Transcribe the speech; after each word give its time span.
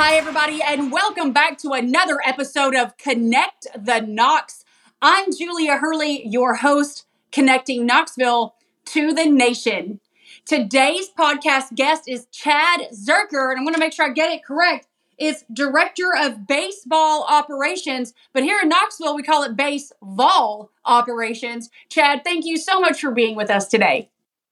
Hi, 0.00 0.14
everybody, 0.14 0.62
and 0.62 0.92
welcome 0.92 1.32
back 1.32 1.58
to 1.58 1.72
another 1.72 2.20
episode 2.24 2.76
of 2.76 2.96
Connect 2.98 3.66
the 3.76 3.98
Knox. 3.98 4.64
I'm 5.02 5.36
Julia 5.36 5.78
Hurley, 5.78 6.24
your 6.24 6.54
host, 6.54 7.04
connecting 7.32 7.84
Knoxville 7.84 8.54
to 8.84 9.12
the 9.12 9.26
nation. 9.26 9.98
Today's 10.44 11.10
podcast 11.10 11.74
guest 11.74 12.04
is 12.06 12.26
Chad 12.26 12.82
Zurcher, 12.92 13.50
and 13.50 13.58
I'm 13.58 13.64
going 13.64 13.74
to 13.74 13.80
make 13.80 13.92
sure 13.92 14.06
I 14.06 14.10
get 14.10 14.30
it 14.30 14.44
correct. 14.44 14.86
It's 15.18 15.44
Director 15.52 16.12
of 16.16 16.46
Baseball 16.46 17.26
Operations, 17.28 18.14
but 18.32 18.44
here 18.44 18.60
in 18.62 18.68
Knoxville, 18.68 19.16
we 19.16 19.24
call 19.24 19.42
it 19.42 19.56
Base 19.56 19.92
Baseball 20.00 20.70
Operations. 20.84 21.70
Chad, 21.88 22.22
thank 22.22 22.44
you 22.44 22.56
so 22.56 22.78
much 22.78 23.00
for 23.00 23.10
being 23.10 23.34
with 23.34 23.50
us 23.50 23.66
today. 23.66 24.10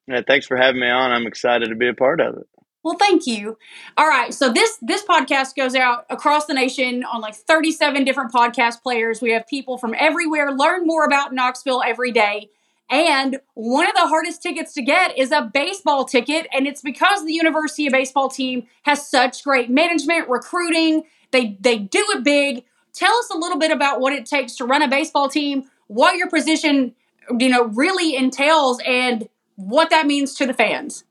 Yeah, 0.09 0.23
thanks 0.27 0.49
for 0.49 0.57
having 0.57 0.81
me 0.81 0.91
on. 0.91 1.13
I'm 1.13 1.29
excited 1.29 1.69
to 1.69 1.77
be 1.77 1.89
a 1.89 1.95
part 1.95 2.21
of 2.21 2.35
it. 2.37 2.49
Well, 2.87 2.95
thank 2.97 3.27
you. 3.27 3.59
All 3.97 4.07
right, 4.07 4.33
so 4.33 4.53
this 4.53 4.79
this 4.81 5.03
podcast 5.03 5.57
goes 5.57 5.75
out 5.75 6.07
across 6.09 6.47
the 6.47 6.55
nation 6.55 7.03
on 7.03 7.21
like 7.21 7.35
37 7.35 8.05
different 8.05 8.33
podcast 8.33 8.81
players. 8.81 9.21
We 9.21 9.33
have 9.33 9.45
people 9.49 9.77
from 9.77 9.93
everywhere 9.99 10.53
learn 10.53 10.87
more 10.87 11.05
about 11.05 11.35
Knoxville 11.35 11.83
every 11.85 12.13
day. 12.13 12.49
And 12.89 13.41
one 13.55 13.89
of 13.89 13.95
the 13.97 14.07
hardest 14.07 14.41
tickets 14.41 14.73
to 14.75 14.83
get 14.83 15.19
is 15.19 15.33
a 15.33 15.51
baseball 15.53 16.05
ticket, 16.05 16.47
and 16.53 16.69
it's 16.69 16.81
because 16.81 17.25
the 17.25 17.33
University 17.33 17.89
of 17.89 17.93
Baseball 17.93 18.29
team 18.29 18.69
has 18.85 19.05
such 19.05 19.43
great 19.43 19.69
management, 19.69 20.29
recruiting. 20.29 21.03
They 21.33 21.57
they 21.59 21.79
do 21.79 22.05
it 22.11 22.23
big. 22.23 22.63
Tell 22.93 23.17
us 23.17 23.31
a 23.31 23.37
little 23.37 23.59
bit 23.59 23.73
about 23.73 23.99
what 23.99 24.13
it 24.13 24.27
takes 24.27 24.55
to 24.59 24.65
run 24.65 24.83
a 24.83 24.87
baseball 24.89 25.29
team, 25.29 25.65
what 25.89 26.19
your 26.19 26.31
position, 26.31 26.95
you 27.37 27.49
know, 27.49 27.65
really 27.65 28.15
entails, 28.15 28.79
and 28.87 29.29
what 29.57 29.91
that 29.91 30.07
means 30.07 30.35
to 30.35 30.47
the 30.47 30.55
fans. 30.55 31.03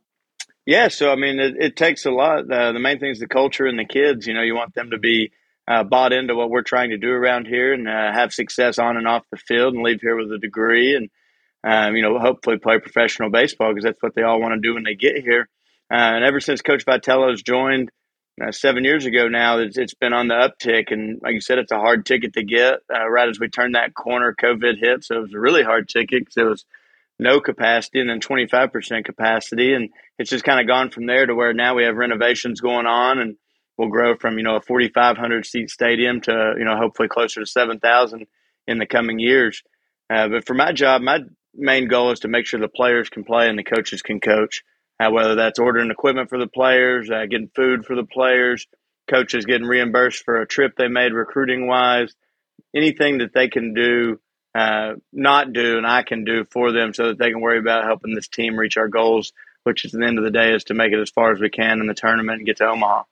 Yeah, 0.66 0.88
so 0.88 1.12
I 1.12 1.16
mean, 1.16 1.40
it, 1.40 1.56
it 1.60 1.76
takes 1.76 2.06
a 2.06 2.12
lot. 2.12 2.52
Uh, 2.52 2.72
the 2.72 2.80
main 2.80 3.00
thing 3.00 3.12
is 3.12 3.20
the 3.20 3.28
culture 3.28 3.66
and 3.66 3.78
the 3.78 3.86
kids. 3.86 4.26
You 4.26 4.34
know, 4.34 4.42
you 4.42 4.56
want 4.56 4.74
them 4.74 4.92
to 4.92 4.98
be 4.98 5.32
uh, 5.68 5.84
bought 5.84 6.12
into 6.12 6.36
what 6.36 6.50
we're 6.50 6.64
trying 6.64 6.90
to 6.90 6.98
do 6.98 7.10
around 7.10 7.46
here 7.46 7.74
and 7.74 7.88
uh, 7.88 8.12
have 8.12 8.34
success 8.34 8.80
on 8.80 8.98
and 8.98 9.08
off 9.08 9.24
the 9.32 9.38
field 9.38 9.76
and 9.76 9.84
leave 9.84 10.02
here 10.02 10.16
with 10.16 10.32
a 10.32 10.40
degree 10.40 10.96
and, 10.96 11.10
um, 11.64 11.96
you 11.96 12.02
know, 12.02 12.18
hopefully 12.18 12.58
play 12.58 12.80
professional 12.80 13.30
baseball 13.30 13.70
because 13.70 13.84
that's 13.84 14.02
what 14.02 14.16
they 14.16 14.24
all 14.24 14.42
want 14.42 14.56
to 14.56 14.68
do 14.68 14.74
when 14.74 14.84
they 14.84 14.96
get 14.96 15.18
here. 15.18 15.48
Uh, 15.92 16.18
and 16.18 16.26
ever 16.26 16.40
since 16.40 16.62
Coach 16.62 16.84
Vitello's 16.84 17.44
joined 17.44 17.92
uh, 18.44 18.52
seven 18.52 18.84
years 18.84 19.06
ago 19.06 19.28
now, 19.28 19.60
it's, 19.60 19.78
it's 19.78 19.94
been 19.94 20.14
on 20.14 20.28
the 20.28 20.34
uptick. 20.34 20.92
And 20.92 21.20
like 21.22 21.34
you 21.34 21.42
said, 21.42 21.60
it's 21.60 21.72
a 21.72 21.78
hard 21.78 22.08
ticket 22.08 22.34
to 22.34 22.44
get. 22.44 22.80
Uh, 22.92 23.08
right 23.08 23.30
as 23.30 23.40
we 23.40 23.50
turned 23.50 23.76
that 23.76 23.94
corner, 23.94 24.36
COVID 24.40 24.80
hit. 24.80 25.04
So 25.04 25.18
it 25.18 25.22
was 25.22 25.34
a 25.34 25.40
really 25.40 25.64
hard 25.64 25.88
ticket 25.88 26.26
because 26.26 26.38
it 26.38 26.44
was– 26.44 26.66
no 27.20 27.40
capacity 27.40 28.00
and 28.00 28.10
then 28.10 28.20
25% 28.20 29.06
capacity. 29.06 29.74
And 29.74 29.90
it's 30.18 30.30
just 30.30 30.44
kind 30.44 30.60
of 30.60 30.68
gone 30.68 30.90
from 30.90 31.06
there 31.06 31.26
to 31.26 31.36
where 31.36 31.54
now 31.54 31.76
we 31.76 31.84
have 31.84 31.96
renovations 31.96 32.62
going 32.62 32.86
on 32.86 33.20
and 33.20 33.36
we'll 33.78 33.90
grow 33.90 34.16
from, 34.16 34.38
you 34.38 34.44
know, 34.44 34.56
a 34.56 34.62
4,500 34.62 35.46
seat 35.46 35.70
stadium 35.70 36.22
to, 36.22 36.56
you 36.58 36.66
know, 36.66 36.78
hopefully 36.78 37.08
closer 37.08 37.40
to 37.40 37.46
7,000 37.46 38.26
in 38.68 38.78
the 38.78 38.86
coming 38.86 39.20
years. 39.20 39.64
Uh, 40.10 40.28
but 40.28 40.46
for 40.46 40.54
my 40.54 40.72
job, 40.72 41.02
my 41.02 41.20
main 41.54 41.88
goal 41.88 42.12
is 42.12 42.20
to 42.20 42.28
make 42.28 42.46
sure 42.46 42.60
the 42.60 42.68
players 42.68 43.10
can 43.10 43.24
play 43.24 43.48
and 43.50 43.58
the 43.58 43.64
coaches 43.64 44.02
can 44.02 44.20
coach, 44.20 44.64
uh, 45.00 45.10
whether 45.10 45.36
that's 45.36 45.60
ordering 45.60 45.92
equipment 45.92 46.30
for 46.30 46.38
the 46.38 46.48
players, 46.48 47.10
uh, 47.10 47.26
getting 47.30 47.50
food 47.56 47.86
for 47.86 47.96
the 47.96 48.06
players, 48.06 48.68
coaches 49.10 49.46
getting 49.46 49.68
reimbursed 49.68 50.24
for 50.24 50.42
a 50.42 50.48
trip 50.48 50.74
they 50.78 50.88
made 50.88 51.14
recruiting 51.14 51.68
wise, 51.68 52.14
anything 52.76 53.20
that 53.20 53.34
they 53.34 53.48
can 53.48 53.74
do 53.74 54.20
uh, 54.56 54.95
not 55.11 55.52
do 55.52 55.78
and 55.78 55.86
I 55.86 56.03
can 56.03 56.23
do 56.23 56.45
for 56.50 56.72
them 56.72 56.94
so 56.94 57.08
that 57.08 57.17
they 57.17 57.30
can 57.30 57.42
worry 57.42 57.59
about 57.59 57.84
helping 57.84 58.16
this 58.16 58.30
team 58.30 58.58
reach 58.58 58.78
our 58.78 58.88
goals, 58.88 59.34
which 59.64 59.84
at 59.84 59.92
the 59.92 60.06
end 60.06 60.17
of 60.17 60.23
the 60.23 60.31
day 60.31 60.53
is 60.53 60.63
to 60.66 60.74
make 60.74 60.94
it 60.94 61.00
as 61.00 61.09
far 61.09 61.34
as 61.34 61.41
we 61.41 61.50
can 61.50 61.81
in 61.81 61.88
the 61.88 61.94
tournament 61.94 62.38
and 62.38 62.46
get 62.46 62.57
to 62.57 62.66
Omaha. 62.66 63.03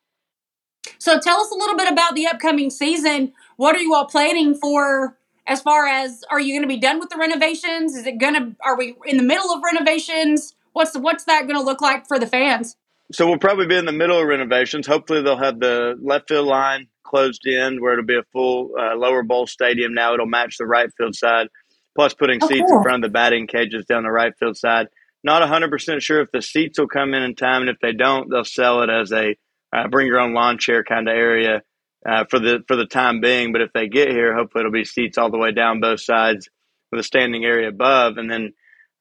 So 1.00 1.19
tell 1.19 1.41
us 1.41 1.51
a 1.51 1.56
little 1.56 1.75
bit 1.75 1.91
about 1.91 2.16
the 2.16 2.28
upcoming 2.28 2.69
season. 2.69 3.34
What 3.57 3.75
are 3.75 3.81
you 3.81 3.94
all 3.94 4.06
planning 4.06 4.56
for 4.56 5.18
as 5.45 5.62
far 5.62 5.85
as 5.85 6.23
are 6.31 6.40
you 6.40 6.53
going 6.53 6.62
to 6.62 6.73
be 6.73 6.79
done 6.79 7.00
with 7.00 7.09
the 7.09 7.18
renovations? 7.18 7.95
Is 7.95 8.06
it 8.06 8.19
going 8.19 8.35
to 8.35 8.56
are 8.63 8.78
we 8.78 8.95
in 9.06 9.18
the 9.18 9.23
middle 9.23 9.51
of 9.51 9.62
renovations? 9.63 10.56
What's 10.72 10.97
what's 10.97 11.25
that 11.25 11.41
going 11.41 11.59
to 11.59 11.63
look 11.63 11.81
like 11.81 12.07
for 12.07 12.19
the 12.19 12.28
fans? 12.28 12.78
So 13.13 13.28
we'll 13.28 13.38
probably 13.38 13.68
be 13.68 13.78
in 13.78 13.85
the 13.85 13.91
middle 13.91 14.19
of 14.19 14.28
renovations. 14.28 14.88
Hopefully 14.88 15.22
they'll 15.22 15.38
have 15.38 15.59
the 15.59 15.96
left 16.01 16.29
field 16.29 16.47
line 16.47 16.88
closed 17.03 17.46
in 17.46 17.79
where 17.79 17.94
it'll 17.94 18.06
be 18.06 18.18
a 18.18 18.24
full 18.31 18.72
uh, 18.78 18.96
lower 18.96 19.22
bowl 19.22 19.46
stadium. 19.46 19.94
Now 19.94 20.16
it'll 20.16 20.25
match 20.25 20.57
the 20.57 20.66
right 20.66 20.90
field 20.97 21.16
side, 21.16 21.47
plus 21.96 22.16
putting 22.16 22.40
oh, 22.41 22.47
seats 22.47 22.66
cool. 22.68 22.78
in 22.78 22.84
front 22.84 23.03
of 23.03 23.09
the 23.09 23.13
batting 23.13 23.46
cages 23.46 23.85
down 23.85 24.01
the 24.01 24.09
right 24.09 24.34
field 24.40 24.57
side. 24.57 24.88
Not 25.24 25.47
100% 25.47 26.01
sure 26.01 26.22
if 26.22 26.31
the 26.31 26.41
seats 26.41 26.79
will 26.79 26.88
come 26.88 27.13
in 27.13 27.22
in 27.22 27.35
time, 27.35 27.62
and 27.62 27.69
if 27.69 27.78
they 27.81 27.94
don't, 27.94 28.29
they'll 28.31 28.44
sell 28.44 28.81
it 28.81 28.90
as 28.90 29.12
a 29.12 29.35
uh, 29.72 29.88
bring 29.90 30.07
your 30.07 30.19
own 30.19 30.34
lawn 30.34 30.57
chair 30.57 30.84
kind 30.84 31.07
of 31.07 31.16
area 31.16 31.62
uh, 32.07 32.25
for 32.30 32.40
the 32.40 32.63
for 32.68 32.75
the 32.75 32.88
time 32.88 33.22
being. 33.22 33.53
But 33.53 33.62
if 33.62 33.74
they 33.74 33.88
get 33.88 34.09
here, 34.09 34.35
hopefully 34.35 34.63
it'll 34.63 34.72
be 34.72 34.85
seats 34.85 35.19
all 35.19 35.30
the 35.30 35.38
way 35.38 35.51
down 35.51 35.81
both 35.81 36.01
sides 36.01 36.50
with 36.91 37.00
a 37.00 37.03
standing 37.03 37.45
area 37.45 37.69
above, 37.69 38.18
and 38.18 38.30
then 38.30 38.53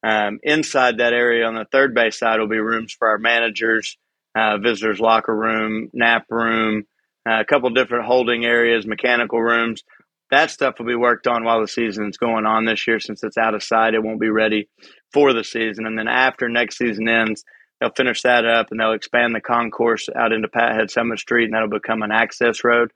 um, 0.03 0.39
inside 0.43 0.99
that 0.99 1.13
area 1.13 1.47
on 1.47 1.55
the 1.55 1.67
third 1.71 1.95
base 1.95 2.19
side 2.19 2.41
will 2.41 2.49
be 2.49 2.59
rooms 2.59 2.93
for 2.93 3.09
our 3.09 3.19
managers, 3.19 3.97
uh, 4.35 4.59
visitors 4.59 5.01
locker 5.01 5.35
room, 5.35 5.91
nap 5.93 6.27
room, 6.31 6.85
uh, 7.29 7.41
a 7.41 7.45
couple 7.45 7.71
different 7.71 8.07
holding 8.07 8.45
areas, 8.45 8.87
mechanical 8.87 9.41
rooms. 9.41 9.83
That 10.31 10.51
stuff 10.51 10.79
will 10.79 10.87
be 10.87 10.95
worked 10.95 11.27
on 11.27 11.45
while 11.45 11.61
the 11.61 11.69
season 11.69 12.09
is 12.09 12.17
going 12.17 12.47
on 12.47 12.65
this 12.65 12.87
year. 12.87 12.99
Since 12.99 13.23
it's 13.23 13.37
out 13.37 13.55
of 13.55 13.63
sight, 13.63 13.95
it 13.95 14.03
won't 14.03 14.21
be 14.21 14.31
ready 14.31 14.69
for 15.13 15.33
the 15.33 15.45
season. 15.45 15.87
And 15.87 15.99
then 15.99 16.09
after 16.09 16.49
next 16.49 16.79
season 16.79 17.07
ends, 17.07 17.45
they'll 17.81 17.91
finish 17.91 18.23
that 18.23 18.47
up 18.47 18.69
and 18.71 18.81
they'll 18.81 18.93
expand 18.93 19.35
the 19.35 19.41
concourse 19.41 20.09
out 20.17 20.33
into 20.33 20.49
Pat 20.49 20.75
Head 20.75 20.89
Summitt 20.89 21.19
Street, 21.19 21.45
and 21.45 21.55
that'll 21.55 21.69
become 21.69 22.03
an 22.03 22.13
access 22.13 22.65
road, 22.65 22.93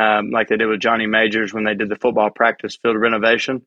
um, 0.00 0.30
like 0.30 0.48
they 0.48 0.56
did 0.56 0.68
with 0.68 0.80
Johnny 0.80 1.06
Majors 1.06 1.52
when 1.52 1.64
they 1.64 1.74
did 1.74 1.90
the 1.90 1.96
football 1.96 2.30
practice 2.30 2.78
field 2.80 2.96
renovation. 2.96 3.66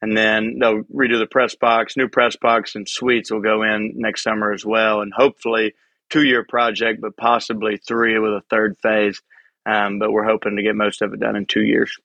And 0.00 0.16
then 0.16 0.58
they'll 0.60 0.82
redo 0.84 1.18
the 1.18 1.26
press 1.30 1.54
box, 1.54 1.96
new 1.96 2.08
press 2.08 2.36
box, 2.36 2.74
and 2.74 2.88
suites 2.88 3.30
will 3.30 3.40
go 3.40 3.62
in 3.62 3.92
next 3.96 4.22
summer 4.22 4.52
as 4.52 4.64
well. 4.64 5.00
And 5.00 5.12
hopefully, 5.14 5.74
two 6.14 6.24
year 6.24 6.44
project, 6.44 7.00
but 7.00 7.16
possibly 7.16 7.76
three 7.76 8.18
with 8.18 8.30
a 8.30 8.42
third 8.48 8.78
phase. 8.78 9.20
Um, 9.66 9.98
but 9.98 10.12
we're 10.12 10.24
hoping 10.24 10.56
to 10.56 10.62
get 10.62 10.76
most 10.76 11.02
of 11.02 11.12
it 11.12 11.20
done 11.20 11.36
in 11.36 11.46
two 11.46 11.62
years. 11.62 11.98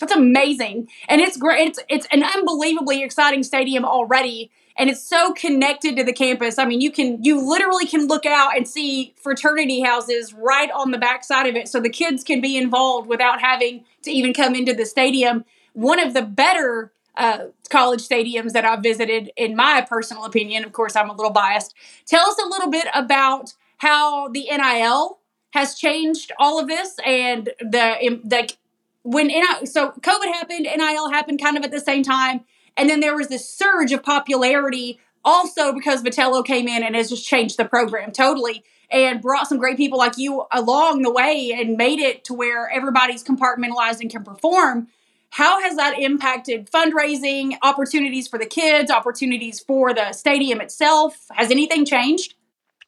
That's 0.00 0.12
amazing, 0.12 0.88
and 1.08 1.22
it's 1.22 1.38
great. 1.38 1.68
It's 1.68 1.78
it's 1.88 2.06
an 2.12 2.22
unbelievably 2.22 3.02
exciting 3.02 3.42
stadium 3.42 3.86
already, 3.86 4.50
and 4.76 4.90
it's 4.90 5.02
so 5.02 5.32
connected 5.32 5.96
to 5.96 6.04
the 6.04 6.12
campus. 6.12 6.58
I 6.58 6.66
mean, 6.66 6.82
you 6.82 6.90
can 6.90 7.22
you 7.24 7.40
literally 7.40 7.86
can 7.86 8.06
look 8.06 8.26
out 8.26 8.54
and 8.54 8.68
see 8.68 9.14
fraternity 9.16 9.80
houses 9.80 10.34
right 10.34 10.70
on 10.72 10.90
the 10.90 10.98
backside 10.98 11.46
of 11.46 11.56
it, 11.56 11.68
so 11.68 11.80
the 11.80 11.88
kids 11.88 12.24
can 12.24 12.42
be 12.42 12.58
involved 12.58 13.08
without 13.08 13.40
having 13.40 13.86
to 14.02 14.10
even 14.10 14.34
come 14.34 14.54
into 14.54 14.74
the 14.74 14.84
stadium. 14.84 15.46
One 15.72 15.98
of 15.98 16.12
the 16.12 16.22
better 16.22 16.92
uh, 17.16 17.46
college 17.70 18.06
stadiums 18.06 18.52
that 18.52 18.64
I've 18.64 18.82
visited, 18.82 19.30
in 19.36 19.56
my 19.56 19.84
personal 19.88 20.24
opinion. 20.24 20.64
Of 20.64 20.72
course, 20.72 20.96
I'm 20.96 21.10
a 21.10 21.14
little 21.14 21.32
biased. 21.32 21.74
Tell 22.06 22.28
us 22.28 22.38
a 22.38 22.48
little 22.48 22.70
bit 22.70 22.86
about 22.94 23.54
how 23.78 24.28
the 24.28 24.48
NIL 24.50 25.18
has 25.52 25.74
changed 25.74 26.32
all 26.38 26.58
of 26.58 26.68
this 26.68 26.96
and 27.04 27.50
the 27.60 28.20
the 28.24 28.52
when 29.02 29.28
NIL, 29.28 29.66
so 29.66 29.92
COVID 29.92 30.32
happened, 30.32 30.64
NIL 30.64 31.10
happened 31.10 31.40
kind 31.40 31.56
of 31.56 31.62
at 31.62 31.70
the 31.70 31.80
same 31.80 32.02
time, 32.02 32.44
and 32.76 32.90
then 32.90 33.00
there 33.00 33.16
was 33.16 33.28
this 33.28 33.48
surge 33.48 33.92
of 33.92 34.02
popularity 34.02 34.98
also 35.24 35.72
because 35.72 36.02
Vitello 36.02 36.44
came 36.44 36.68
in 36.68 36.82
and 36.82 36.94
has 36.94 37.10
just 37.10 37.26
changed 37.26 37.56
the 37.56 37.64
program 37.64 38.12
totally 38.12 38.64
and 38.90 39.20
brought 39.20 39.48
some 39.48 39.58
great 39.58 39.76
people 39.76 39.98
like 39.98 40.16
you 40.16 40.44
along 40.52 41.02
the 41.02 41.10
way 41.10 41.52
and 41.52 41.76
made 41.76 41.98
it 41.98 42.24
to 42.24 42.34
where 42.34 42.70
everybody's 42.70 43.24
compartmentalized 43.24 44.00
and 44.00 44.10
can 44.10 44.22
perform. 44.22 44.88
How 45.36 45.60
has 45.60 45.76
that 45.76 45.98
impacted 45.98 46.70
fundraising, 46.70 47.58
opportunities 47.62 48.26
for 48.26 48.38
the 48.38 48.46
kids, 48.46 48.90
opportunities 48.90 49.60
for 49.60 49.92
the 49.92 50.12
stadium 50.12 50.62
itself? 50.62 51.26
Has 51.30 51.50
anything 51.50 51.84
changed? 51.84 52.32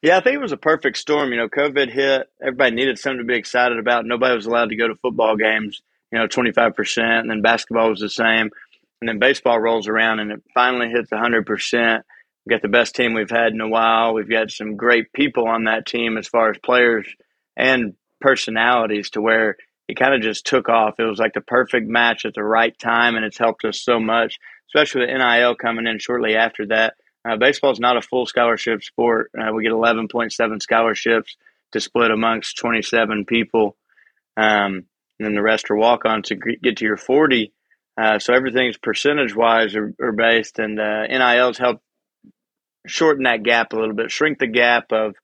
Yeah, 0.01 0.17
I 0.17 0.21
think 0.21 0.33
it 0.33 0.41
was 0.41 0.51
a 0.51 0.57
perfect 0.57 0.97
storm. 0.97 1.29
You 1.29 1.37
know, 1.37 1.47
COVID 1.47 1.91
hit, 1.91 2.27
everybody 2.41 2.75
needed 2.75 2.97
something 2.97 3.19
to 3.19 3.23
be 3.23 3.37
excited 3.37 3.77
about. 3.77 4.07
Nobody 4.07 4.33
was 4.33 4.47
allowed 4.47 4.69
to 4.69 4.75
go 4.75 4.87
to 4.87 4.95
football 4.95 5.35
games, 5.35 5.83
you 6.11 6.17
know, 6.17 6.25
25%, 6.25 7.19
and 7.19 7.29
then 7.29 7.43
basketball 7.43 7.91
was 7.91 7.99
the 7.99 8.09
same. 8.09 8.49
And 8.99 9.07
then 9.07 9.19
baseball 9.19 9.59
rolls 9.59 9.87
around 9.87 10.19
and 10.19 10.31
it 10.31 10.41
finally 10.55 10.89
hits 10.89 11.11
100%. 11.11 12.01
We've 12.47 12.51
got 12.51 12.63
the 12.63 12.67
best 12.67 12.95
team 12.95 13.13
we've 13.13 13.29
had 13.29 13.53
in 13.53 13.61
a 13.61 13.69
while. 13.69 14.15
We've 14.15 14.27
got 14.27 14.49
some 14.49 14.75
great 14.75 15.13
people 15.13 15.47
on 15.47 15.65
that 15.65 15.85
team 15.85 16.17
as 16.17 16.27
far 16.27 16.49
as 16.49 16.57
players 16.57 17.05
and 17.55 17.93
personalities 18.19 19.11
to 19.11 19.21
where 19.21 19.55
it 19.89 19.97
kind 19.97 20.13
of 20.13 20.21
just 20.21 20.45
took 20.45 20.69
off. 20.69 20.99
It 20.99 21.03
was 21.03 21.17
like 21.17 21.33
the 21.33 21.41
perfect 21.41 21.87
match 21.87 22.23
at 22.23 22.35
the 22.35 22.43
right 22.43 22.77
time, 22.77 23.15
and 23.15 23.25
it's 23.25 23.39
helped 23.39 23.65
us 23.65 23.81
so 23.81 23.99
much, 23.99 24.37
especially 24.67 25.01
with 25.01 25.17
NIL 25.17 25.55
coming 25.55 25.87
in 25.87 25.97
shortly 25.97 26.35
after 26.35 26.67
that. 26.67 26.93
Uh, 27.27 27.37
baseball 27.37 27.71
is 27.71 27.79
not 27.79 27.97
a 27.97 28.01
full 28.01 28.27
scholarship 28.27 28.83
sport. 28.83 29.31
Uh, 29.35 29.51
we 29.51 29.63
get 29.63 29.71
11.7 29.71 30.61
scholarships 30.61 31.35
to 31.71 31.79
split 31.79 32.11
amongst 32.11 32.55
27 32.57 33.25
people. 33.25 33.75
Um, 34.37 34.85
and 35.17 35.25
then 35.25 35.33
the 35.33 35.41
rest 35.41 35.71
are 35.71 35.75
walk 35.75 36.05
on 36.05 36.21
to 36.23 36.35
get 36.35 36.77
to 36.77 36.85
your 36.85 36.95
40. 36.95 37.51
Uh, 37.99 38.19
so 38.19 38.31
everything's 38.33 38.77
percentage 38.77 39.35
wise 39.35 39.75
are, 39.75 39.91
based, 40.15 40.59
and 40.59 40.79
uh, 40.79 41.07
NILs 41.07 41.57
help 41.57 41.81
shorten 42.85 43.23
that 43.23 43.41
gap 43.41 43.73
a 43.73 43.75
little 43.75 43.95
bit, 43.95 44.11
shrink 44.11 44.37
the 44.37 44.47
gap 44.47 44.91
of 44.91 45.15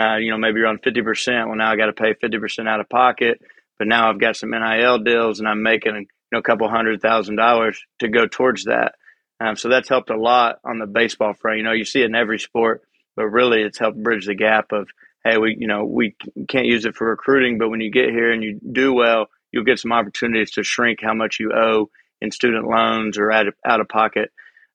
uh, 0.00 0.16
you 0.16 0.30
know, 0.30 0.38
maybe 0.38 0.58
you're 0.58 0.68
on 0.68 0.78
50%. 0.78 1.46
Well, 1.46 1.56
now 1.56 1.70
I 1.70 1.76
got 1.76 1.86
to 1.86 1.92
pay 1.92 2.14
50% 2.14 2.68
out 2.68 2.80
of 2.80 2.88
pocket, 2.88 3.42
but 3.78 3.88
now 3.88 4.08
I've 4.08 4.20
got 4.20 4.36
some 4.36 4.50
NIL 4.50 4.98
deals 4.98 5.40
and 5.40 5.48
I'm 5.48 5.62
making, 5.62 5.94
you 5.94 6.06
know, 6.32 6.38
a 6.38 6.42
couple 6.42 6.68
hundred 6.68 7.00
thousand 7.00 7.36
dollars 7.36 7.80
to 8.00 8.08
go 8.08 8.26
towards 8.26 8.64
that. 8.64 8.94
Um, 9.40 9.56
so 9.56 9.68
that's 9.68 9.88
helped 9.88 10.10
a 10.10 10.16
lot 10.16 10.56
on 10.64 10.78
the 10.78 10.86
baseball 10.86 11.34
front. 11.34 11.58
You 11.58 11.64
know, 11.64 11.72
you 11.72 11.84
see 11.84 12.02
it 12.02 12.06
in 12.06 12.14
every 12.14 12.38
sport, 12.38 12.82
but 13.16 13.26
really 13.26 13.62
it's 13.62 13.78
helped 13.78 14.02
bridge 14.02 14.26
the 14.26 14.34
gap 14.34 14.72
of, 14.72 14.88
hey, 15.24 15.36
we, 15.38 15.56
you 15.58 15.66
know, 15.66 15.84
we 15.84 16.14
can't 16.48 16.66
use 16.66 16.84
it 16.84 16.94
for 16.94 17.08
recruiting, 17.08 17.58
but 17.58 17.68
when 17.68 17.80
you 17.80 17.90
get 17.90 18.10
here 18.10 18.32
and 18.32 18.42
you 18.42 18.60
do 18.70 18.92
well, 18.92 19.26
you'll 19.50 19.64
get 19.64 19.78
some 19.78 19.92
opportunities 19.92 20.52
to 20.52 20.62
shrink 20.62 21.00
how 21.02 21.14
much 21.14 21.38
you 21.40 21.52
owe 21.52 21.90
in 22.20 22.30
student 22.30 22.68
loans 22.68 23.18
or 23.18 23.32
out 23.32 23.48
of, 23.48 23.54
out 23.66 23.80
of 23.80 23.88
pocket. 23.88 24.30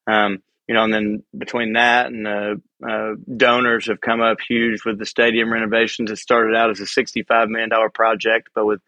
Um, 0.06 0.40
you 0.68 0.76
know, 0.76 0.84
and 0.84 0.94
then 0.94 1.24
between 1.38 1.74
that 1.74 2.08
and 2.08 2.26
the 2.26 2.62
uh, 2.88 3.16
donors 3.36 3.88
have 3.88 4.02
come 4.02 4.22
up 4.22 4.38
huge 4.48 4.84
with 4.86 5.00
the 5.00 5.06
stadium 5.06 5.52
renovations. 5.52 6.12
It 6.12 6.18
started 6.18 6.56
out 6.56 6.70
as 6.70 6.80
a 6.82 6.84
$65 6.84 7.48
million 7.50 7.70
project, 7.94 8.50
but 8.54 8.66
with 8.66 8.82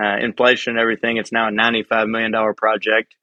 uh, 0.00 0.16
inflation 0.20 0.72
and 0.72 0.80
everything, 0.80 1.16
it's 1.16 1.32
now 1.32 1.48
a 1.48 1.52
$95 1.52 2.08
million 2.08 2.54
project. 2.54 3.14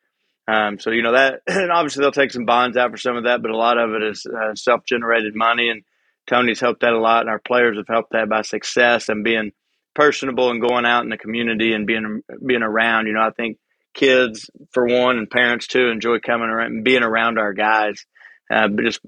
Um, 0.48 0.80
so, 0.80 0.92
you 0.92 1.02
know, 1.02 1.14
that, 1.14 1.42
and 1.48 1.72
obviously 1.72 2.02
they'll 2.02 2.12
take 2.12 2.32
some 2.32 2.46
bonds 2.46 2.76
out 2.76 2.92
for 2.92 2.98
some 2.98 3.16
of 3.16 3.24
that, 3.24 3.42
but 3.42 3.52
a 3.52 3.58
lot 3.58 3.78
of 3.78 3.94
it 3.94 4.04
is 4.04 4.26
uh, 4.26 4.56
self 4.56 4.84
generated 4.86 5.36
money. 5.36 5.70
And 5.70 5.84
Tony's 6.28 6.60
helped 6.60 6.82
that 6.82 6.94
a 6.94 7.00
lot, 7.00 7.22
and 7.22 7.30
our 7.30 7.40
players 7.40 7.78
have 7.78 7.88
helped 7.88 8.12
that 8.12 8.30
by 8.30 8.42
success 8.42 9.10
and 9.10 9.24
being 9.24 9.52
personable 9.94 10.50
and 10.50 10.62
going 10.62 10.86
out 10.86 11.04
in 11.04 11.10
the 11.10 11.18
community 11.18 11.74
and 11.74 11.86
being 11.86 12.22
being 12.46 12.64
around. 12.64 13.08
You 13.08 13.14
know, 13.14 13.22
I 13.22 13.32
think 13.32 13.58
kids 13.94 14.50
for 14.72 14.86
one 14.88 15.18
and 15.18 15.30
parents 15.30 15.68
too 15.68 15.90
enjoy 15.90 16.20
coming 16.20 16.50
around 16.50 16.68
and 16.68 16.84
being 16.84 17.04
around 17.04 17.38
our 17.38 17.54
guys 17.54 18.06
uh, 18.52 18.68
just 18.84 19.00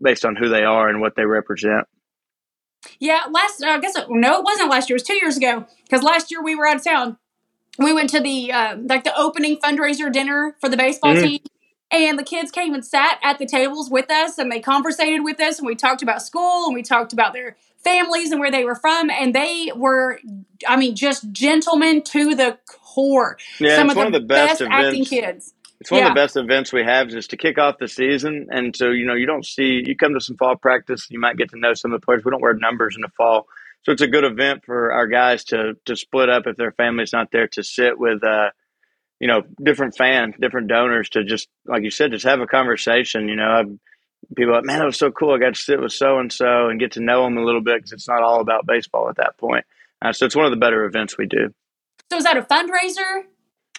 based 0.00 0.24
on 0.24 0.36
who 0.36 0.48
they 0.48 0.64
are 0.64 0.88
and 0.88 1.00
what 1.00 1.16
they 1.16 1.24
represent 1.24 1.86
yeah 2.98 3.22
last 3.30 3.62
i 3.64 3.78
guess 3.78 3.96
it, 3.96 4.06
no 4.10 4.38
it 4.38 4.44
wasn't 4.44 4.70
last 4.70 4.88
year 4.88 4.96
it 4.96 5.00
was 5.00 5.06
two 5.06 5.16
years 5.16 5.36
ago 5.36 5.66
because 5.84 6.02
last 6.02 6.30
year 6.30 6.42
we 6.42 6.54
were 6.54 6.66
out 6.66 6.76
of 6.76 6.84
town 6.84 7.16
we 7.78 7.92
went 7.92 8.10
to 8.10 8.20
the 8.20 8.52
uh, 8.52 8.76
like 8.84 9.04
the 9.04 9.18
opening 9.18 9.56
fundraiser 9.56 10.12
dinner 10.12 10.54
for 10.60 10.68
the 10.68 10.76
baseball 10.76 11.14
mm-hmm. 11.14 11.26
team 11.26 11.40
and 11.90 12.18
the 12.18 12.24
kids 12.24 12.50
came 12.50 12.74
and 12.74 12.84
sat 12.84 13.18
at 13.22 13.38
the 13.38 13.46
tables 13.46 13.90
with 13.90 14.10
us 14.10 14.38
and 14.38 14.50
they 14.50 14.60
conversated 14.60 15.22
with 15.24 15.40
us 15.40 15.58
and 15.58 15.66
we 15.66 15.74
talked 15.74 16.02
about 16.02 16.22
school 16.22 16.66
and 16.66 16.74
we 16.74 16.82
talked 16.82 17.12
about 17.12 17.32
their 17.32 17.56
families 17.82 18.30
and 18.30 18.40
where 18.40 18.50
they 18.50 18.64
were 18.64 18.74
from 18.74 19.10
and 19.10 19.34
they 19.34 19.70
were 19.74 20.18
i 20.66 20.76
mean 20.76 20.94
just 20.96 21.30
gentlemen 21.32 22.02
to 22.02 22.34
the 22.34 22.58
core. 22.94 23.36
Yeah, 23.58 23.76
Some 23.76 23.90
of 23.90 23.96
the, 23.96 24.06
of 24.06 24.12
the, 24.12 24.20
best, 24.20 24.60
best 24.60 24.70
acting 24.70 25.04
kids. 25.04 25.54
It's 25.80 25.90
one 25.90 26.00
yeah. 26.00 26.08
of 26.08 26.14
the 26.14 26.20
best 26.20 26.36
events 26.36 26.72
we 26.72 26.82
have 26.84 27.08
just 27.08 27.30
to 27.30 27.36
kick 27.36 27.58
off 27.58 27.76
the 27.78 27.88
season. 27.88 28.48
And 28.50 28.74
so, 28.74 28.90
you 28.90 29.06
know, 29.06 29.14
you 29.14 29.26
don't 29.26 29.44
see, 29.44 29.82
you 29.84 29.96
come 29.96 30.14
to 30.14 30.20
some 30.20 30.36
fall 30.36 30.56
practice, 30.56 31.08
you 31.10 31.20
might 31.20 31.36
get 31.36 31.50
to 31.50 31.58
know 31.58 31.74
some 31.74 31.92
of 31.92 32.00
the 32.00 32.04
players. 32.04 32.24
We 32.24 32.30
don't 32.30 32.40
wear 32.40 32.54
numbers 32.54 32.96
in 32.96 33.02
the 33.02 33.10
fall. 33.16 33.46
So 33.82 33.92
it's 33.92 34.00
a 34.00 34.08
good 34.08 34.24
event 34.24 34.64
for 34.64 34.92
our 34.92 35.06
guys 35.06 35.44
to, 35.44 35.74
to 35.84 35.96
split 35.96 36.30
up 36.30 36.46
if 36.46 36.56
their 36.56 36.72
family's 36.72 37.12
not 37.12 37.30
there 37.30 37.48
to 37.48 37.62
sit 37.62 37.98
with, 37.98 38.24
uh, 38.24 38.50
you 39.20 39.28
know, 39.28 39.42
different 39.62 39.94
fans, 39.96 40.34
different 40.40 40.68
donors 40.68 41.10
to 41.10 41.24
just, 41.24 41.48
like 41.66 41.82
you 41.82 41.90
said, 41.90 42.12
just 42.12 42.24
have 42.24 42.40
a 42.40 42.46
conversation. 42.46 43.28
You 43.28 43.36
know, 43.36 43.50
I've, 43.50 43.78
people 44.34 44.54
like, 44.54 44.64
man, 44.64 44.80
it 44.80 44.86
was 44.86 44.96
so 44.96 45.10
cool. 45.10 45.34
I 45.34 45.38
got 45.38 45.54
to 45.54 45.60
sit 45.60 45.80
with 45.80 45.92
so 45.92 46.18
and 46.18 46.32
so 46.32 46.68
and 46.68 46.80
get 46.80 46.92
to 46.92 47.00
know 47.00 47.24
them 47.24 47.36
a 47.36 47.44
little 47.44 47.60
bit 47.60 47.76
because 47.76 47.92
it's 47.92 48.08
not 48.08 48.22
all 48.22 48.40
about 48.40 48.66
baseball 48.66 49.10
at 49.10 49.16
that 49.16 49.36
point. 49.36 49.66
Uh, 50.00 50.12
so 50.12 50.24
it's 50.24 50.36
one 50.36 50.46
of 50.46 50.50
the 50.50 50.56
better 50.56 50.84
events 50.84 51.18
we 51.18 51.26
do. 51.26 51.52
So 52.10 52.18
is 52.18 52.24
that 52.24 52.36
a 52.36 52.42
fundraiser? 52.42 53.24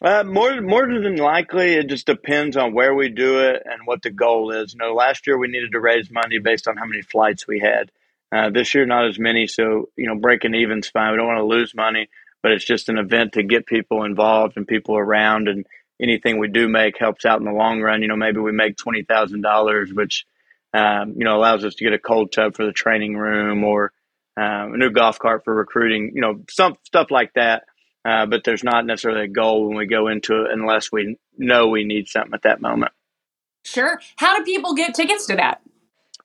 Uh, 0.01 0.23
more 0.23 0.59
more 0.61 0.87
than 0.87 1.15
likely, 1.15 1.73
it 1.75 1.87
just 1.87 2.05
depends 2.05 2.57
on 2.57 2.73
where 2.73 2.93
we 2.93 3.07
do 3.09 3.39
it 3.39 3.63
and 3.65 3.85
what 3.85 4.01
the 4.01 4.09
goal 4.09 4.51
is. 4.51 4.73
You 4.73 4.79
know, 4.79 4.93
last 4.93 5.25
year 5.25 5.37
we 5.37 5.47
needed 5.47 5.71
to 5.71 5.79
raise 5.79 6.11
money 6.11 6.39
based 6.39 6.67
on 6.67 6.75
how 6.75 6.85
many 6.85 7.01
flights 7.01 7.47
we 7.47 7.59
had. 7.59 7.91
Uh, 8.31 8.49
this 8.49 8.75
year, 8.75 8.85
not 8.85 9.07
as 9.07 9.17
many. 9.17 9.47
So 9.47 9.89
you 9.95 10.07
know, 10.07 10.15
breaking 10.15 10.53
even's 10.53 10.89
fine. 10.89 11.11
We 11.11 11.17
don't 11.17 11.27
want 11.27 11.39
to 11.39 11.45
lose 11.45 11.73
money, 11.73 12.09
but 12.43 12.51
it's 12.51 12.65
just 12.65 12.89
an 12.89 12.97
event 12.97 13.33
to 13.33 13.43
get 13.43 13.67
people 13.67 14.03
involved 14.03 14.57
and 14.57 14.67
people 14.67 14.97
around. 14.97 15.47
And 15.47 15.65
anything 16.01 16.39
we 16.39 16.49
do 16.49 16.67
make 16.67 16.97
helps 16.97 17.23
out 17.23 17.39
in 17.39 17.45
the 17.45 17.53
long 17.53 17.79
run. 17.79 18.01
You 18.01 18.09
know, 18.09 18.17
maybe 18.17 18.39
we 18.39 18.51
make 18.51 18.75
twenty 18.75 19.03
thousand 19.03 19.43
dollars, 19.43 19.93
which 19.93 20.25
um, 20.73 21.13
you 21.15 21.23
know 21.23 21.37
allows 21.37 21.63
us 21.63 21.75
to 21.75 21.85
get 21.85 21.93
a 21.93 21.99
cold 21.99 22.33
tub 22.33 22.57
for 22.57 22.65
the 22.65 22.73
training 22.73 23.15
room 23.15 23.63
or 23.63 23.93
um, 24.35 24.73
a 24.73 24.77
new 24.77 24.91
golf 24.91 25.19
cart 25.19 25.45
for 25.45 25.55
recruiting. 25.55 26.11
You 26.13 26.21
know, 26.21 26.41
some 26.49 26.75
stuff 26.83 27.11
like 27.11 27.31
that 27.35 27.63
uh, 28.05 28.25
but 28.27 28.43
there's 28.43 28.63
not 28.63 28.85
necessarily 28.85 29.25
a 29.25 29.27
goal 29.27 29.67
when 29.67 29.77
we 29.77 29.87
go 29.87 30.07
into 30.07 30.43
it 30.43 30.51
unless 30.51 30.91
we 30.91 31.17
know 31.37 31.67
we 31.67 31.83
need 31.83 32.07
something 32.07 32.33
at 32.33 32.43
that 32.43 32.61
moment. 32.61 32.91
Sure. 33.63 33.99
How 34.17 34.37
do 34.37 34.43
people 34.43 34.75
get 34.75 34.93
tickets 34.93 35.25
to 35.25 35.35
that? 35.37 35.61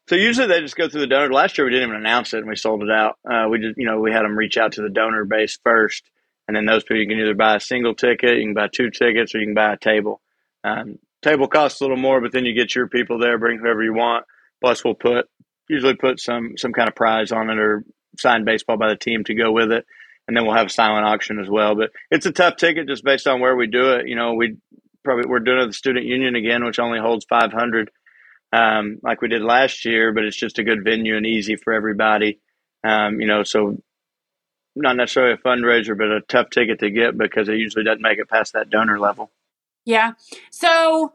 So 0.09 0.15
usually 0.17 0.49
they 0.49 0.61
just 0.61 0.77
go 0.77 0.89
through 0.89 1.01
the 1.01 1.07
donor. 1.07 1.33
Last 1.33 1.57
year 1.57 1.65
we 1.65 1.73
didn't 1.73 1.89
even 1.89 2.01
announce 2.01 2.35
it 2.35 2.39
and 2.39 2.49
we 2.49 2.57
sold 2.57 2.83
it 2.83 2.91
out. 2.91 3.17
Uh, 3.25 3.49
we 3.49 3.61
just, 3.61 3.79
you 3.79 3.87
know, 3.87 3.99
we 3.99 4.13
had 4.13 4.23
them 4.23 4.37
reach 4.37 4.59
out 4.59 4.73
to 4.73 4.83
the 4.83 4.91
donor 4.91 5.25
base 5.25 5.59
first, 5.65 6.05
and 6.47 6.57
then 6.57 6.67
those 6.67 6.83
people 6.83 6.99
you 6.99 7.09
can 7.09 7.19
either 7.19 7.35
buy 7.35 7.57
a 7.57 7.61
single 7.61 7.95
ticket, 7.95 8.39
you 8.39 8.45
can 8.45 8.55
buy 8.55 8.69
two 8.69 8.91
tickets, 8.91 9.35
or 9.35 9.39
you 9.39 9.47
can 9.47 9.55
buy 9.55 9.73
a 9.73 9.79
table. 9.79 10.21
Um, 10.65 10.99
table 11.23 11.47
costs 11.47 11.81
a 11.81 11.85
little 11.85 11.97
more, 11.97 12.21
but 12.21 12.33
then 12.33 12.45
you 12.45 12.55
get 12.55 12.75
your 12.75 12.89
people 12.89 13.19
there, 13.19 13.39
bring 13.39 13.59
whoever 13.59 13.83
you 13.83 13.95
want. 13.95 14.27
Plus, 14.61 14.85
we'll 14.85 14.95
put 14.95 15.29
usually 15.69 15.95
put 15.95 16.21
some 16.21 16.55
some 16.59 16.73
kind 16.73 16.89
of 16.89 16.95
prize 16.97 17.31
on 17.31 17.49
it 17.49 17.59
or 17.59 17.85
signed 18.19 18.45
baseball 18.45 18.77
by 18.77 18.89
the 18.89 18.97
team 18.97 19.23
to 19.25 19.35
go 19.35 19.53
with 19.53 19.71
it 19.71 19.87
and 20.31 20.37
then 20.37 20.47
we'll 20.47 20.55
have 20.55 20.69
a 20.69 20.71
silent 20.71 21.05
auction 21.05 21.41
as 21.41 21.51
well. 21.51 21.75
But 21.75 21.91
it's 22.09 22.25
a 22.25 22.31
tough 22.31 22.55
ticket 22.55 22.87
just 22.87 23.03
based 23.03 23.27
on 23.27 23.41
where 23.41 23.57
we 23.57 23.67
do 23.67 23.95
it. 23.95 24.07
You 24.07 24.15
know, 24.15 24.35
we 24.35 24.59
probably 25.03 25.29
we're 25.29 25.41
doing 25.41 25.59
it 25.59 25.67
the 25.67 25.73
student 25.73 26.07
union 26.07 26.37
again, 26.37 26.65
which 26.65 26.79
only 26.79 27.01
holds 27.01 27.25
500, 27.25 27.91
um, 28.53 29.01
like 29.03 29.21
we 29.23 29.27
did 29.27 29.43
last 29.43 29.85
year. 29.85 30.13
But 30.13 30.23
it's 30.23 30.37
just 30.37 30.61
a 30.61 30.63
good 30.63 30.85
venue 30.85 31.17
and 31.17 31.27
easy 31.27 31.57
for 31.57 31.73
everybody. 31.73 32.39
Um, 32.85 33.21
you 33.21 33.27
know, 33.27 33.43
so 33.43 33.83
not 34.77 34.95
necessarily 34.95 35.35
a 35.35 35.37
fundraiser, 35.37 35.99
but 35.99 36.13
a 36.13 36.21
tough 36.21 36.51
ticket 36.51 36.79
to 36.79 36.91
get 36.93 37.19
because 37.19 37.49
it 37.49 37.57
usually 37.57 37.83
doesn't 37.83 38.01
make 38.01 38.21
it 38.21 38.31
past 38.31 38.53
that 38.53 38.71
donor 38.71 39.01
level. 39.01 39.33
Yeah. 39.85 40.13
So 40.53 41.13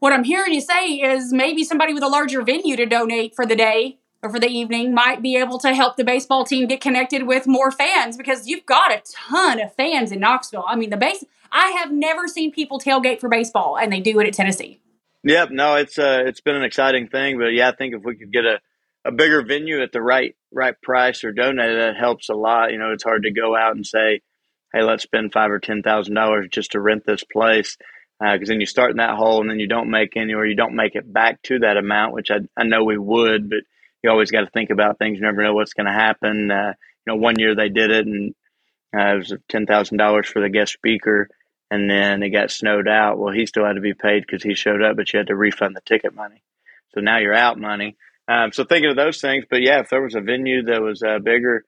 what 0.00 0.12
I'm 0.12 0.24
hearing 0.24 0.52
you 0.52 0.60
say 0.60 0.96
is 0.96 1.32
maybe 1.32 1.64
somebody 1.64 1.94
with 1.94 2.02
a 2.02 2.08
larger 2.08 2.42
venue 2.42 2.76
to 2.76 2.84
donate 2.84 3.34
for 3.34 3.46
the 3.46 3.56
day 3.56 4.00
for 4.20 4.40
the 4.40 4.48
evening 4.48 4.92
might 4.92 5.22
be 5.22 5.36
able 5.36 5.58
to 5.60 5.74
help 5.74 5.96
the 5.96 6.04
baseball 6.04 6.44
team 6.44 6.66
get 6.66 6.80
connected 6.80 7.26
with 7.26 7.46
more 7.46 7.70
fans 7.70 8.16
because 8.16 8.48
you've 8.48 8.66
got 8.66 8.92
a 8.92 9.02
ton 9.12 9.60
of 9.60 9.72
fans 9.74 10.10
in 10.10 10.20
Knoxville. 10.20 10.64
I 10.66 10.76
mean, 10.76 10.90
the 10.90 10.96
base 10.96 11.24
I 11.52 11.68
have 11.70 11.92
never 11.92 12.26
seen 12.26 12.52
people 12.52 12.80
tailgate 12.80 13.20
for 13.20 13.28
baseball 13.28 13.78
and 13.78 13.92
they 13.92 14.00
do 14.00 14.18
it 14.20 14.26
at 14.26 14.34
Tennessee. 14.34 14.80
Yep, 15.24 15.50
no, 15.50 15.76
it's 15.76 15.98
uh 15.98 16.22
it's 16.26 16.40
been 16.40 16.56
an 16.56 16.64
exciting 16.64 17.08
thing, 17.08 17.38
but 17.38 17.48
yeah, 17.48 17.68
I 17.68 17.72
think 17.72 17.94
if 17.94 18.02
we 18.02 18.16
could 18.16 18.32
get 18.32 18.44
a 18.44 18.60
a 19.04 19.12
bigger 19.12 19.42
venue 19.42 19.82
at 19.82 19.92
the 19.92 20.02
right 20.02 20.34
right 20.52 20.80
price 20.82 21.24
or 21.24 21.32
donate, 21.32 21.76
that 21.76 21.96
helps 21.96 22.28
a 22.28 22.34
lot. 22.34 22.72
You 22.72 22.78
know, 22.78 22.92
it's 22.92 23.04
hard 23.04 23.22
to 23.22 23.30
go 23.30 23.56
out 23.56 23.74
and 23.74 23.86
say, 23.86 24.20
"Hey, 24.72 24.82
let's 24.82 25.02
spend 25.02 25.32
five 25.32 25.50
or 25.50 25.58
ten 25.58 25.82
thousand 25.82 26.14
dollars 26.14 26.48
just 26.50 26.72
to 26.72 26.80
rent 26.80 27.04
this 27.06 27.24
place," 27.24 27.76
because 28.20 28.48
uh, 28.48 28.52
then 28.52 28.60
you 28.60 28.66
start 28.66 28.90
in 28.90 28.98
that 28.98 29.16
hole 29.16 29.40
and 29.40 29.50
then 29.50 29.60
you 29.60 29.68
don't 29.68 29.90
make 29.90 30.16
any, 30.16 30.34
or 30.34 30.46
you 30.46 30.56
don't 30.56 30.76
make 30.76 30.94
it 30.94 31.10
back 31.10 31.42
to 31.42 31.60
that 31.60 31.76
amount, 31.76 32.12
which 32.12 32.30
I 32.30 32.40
I 32.56 32.64
know 32.64 32.84
we 32.84 32.98
would, 32.98 33.48
but 33.50 33.60
you 34.02 34.10
always 34.10 34.30
got 34.30 34.40
to 34.40 34.50
think 34.50 34.70
about 34.70 34.98
things. 34.98 35.16
You 35.16 35.24
never 35.24 35.42
know 35.42 35.54
what's 35.54 35.74
going 35.74 35.86
to 35.86 35.92
happen. 35.92 36.50
Uh, 36.50 36.74
you 37.06 37.12
know, 37.12 37.16
one 37.16 37.38
year 37.38 37.54
they 37.54 37.68
did 37.68 37.90
it, 37.90 38.06
and 38.06 38.34
uh, 38.96 39.14
it 39.14 39.18
was 39.18 39.34
ten 39.48 39.66
thousand 39.66 39.98
dollars 39.98 40.28
for 40.28 40.40
the 40.40 40.48
guest 40.48 40.72
speaker, 40.72 41.28
and 41.70 41.90
then 41.90 42.22
it 42.22 42.30
got 42.30 42.50
snowed 42.50 42.88
out. 42.88 43.18
Well, 43.18 43.32
he 43.32 43.46
still 43.46 43.64
had 43.64 43.74
to 43.74 43.80
be 43.80 43.94
paid 43.94 44.24
because 44.26 44.42
he 44.42 44.54
showed 44.54 44.82
up, 44.82 44.96
but 44.96 45.12
you 45.12 45.18
had 45.18 45.28
to 45.28 45.36
refund 45.36 45.76
the 45.76 45.80
ticket 45.80 46.14
money. 46.14 46.42
So 46.94 47.00
now 47.00 47.18
you're 47.18 47.34
out 47.34 47.58
money. 47.58 47.96
Um, 48.28 48.52
so 48.52 48.64
thinking 48.64 48.90
of 48.90 48.96
those 48.96 49.20
things, 49.20 49.44
but 49.48 49.62
yeah, 49.62 49.80
if 49.80 49.88
there 49.88 50.02
was 50.02 50.14
a 50.14 50.20
venue 50.20 50.64
that 50.64 50.82
was 50.82 51.02
uh, 51.02 51.18
bigger, 51.18 51.64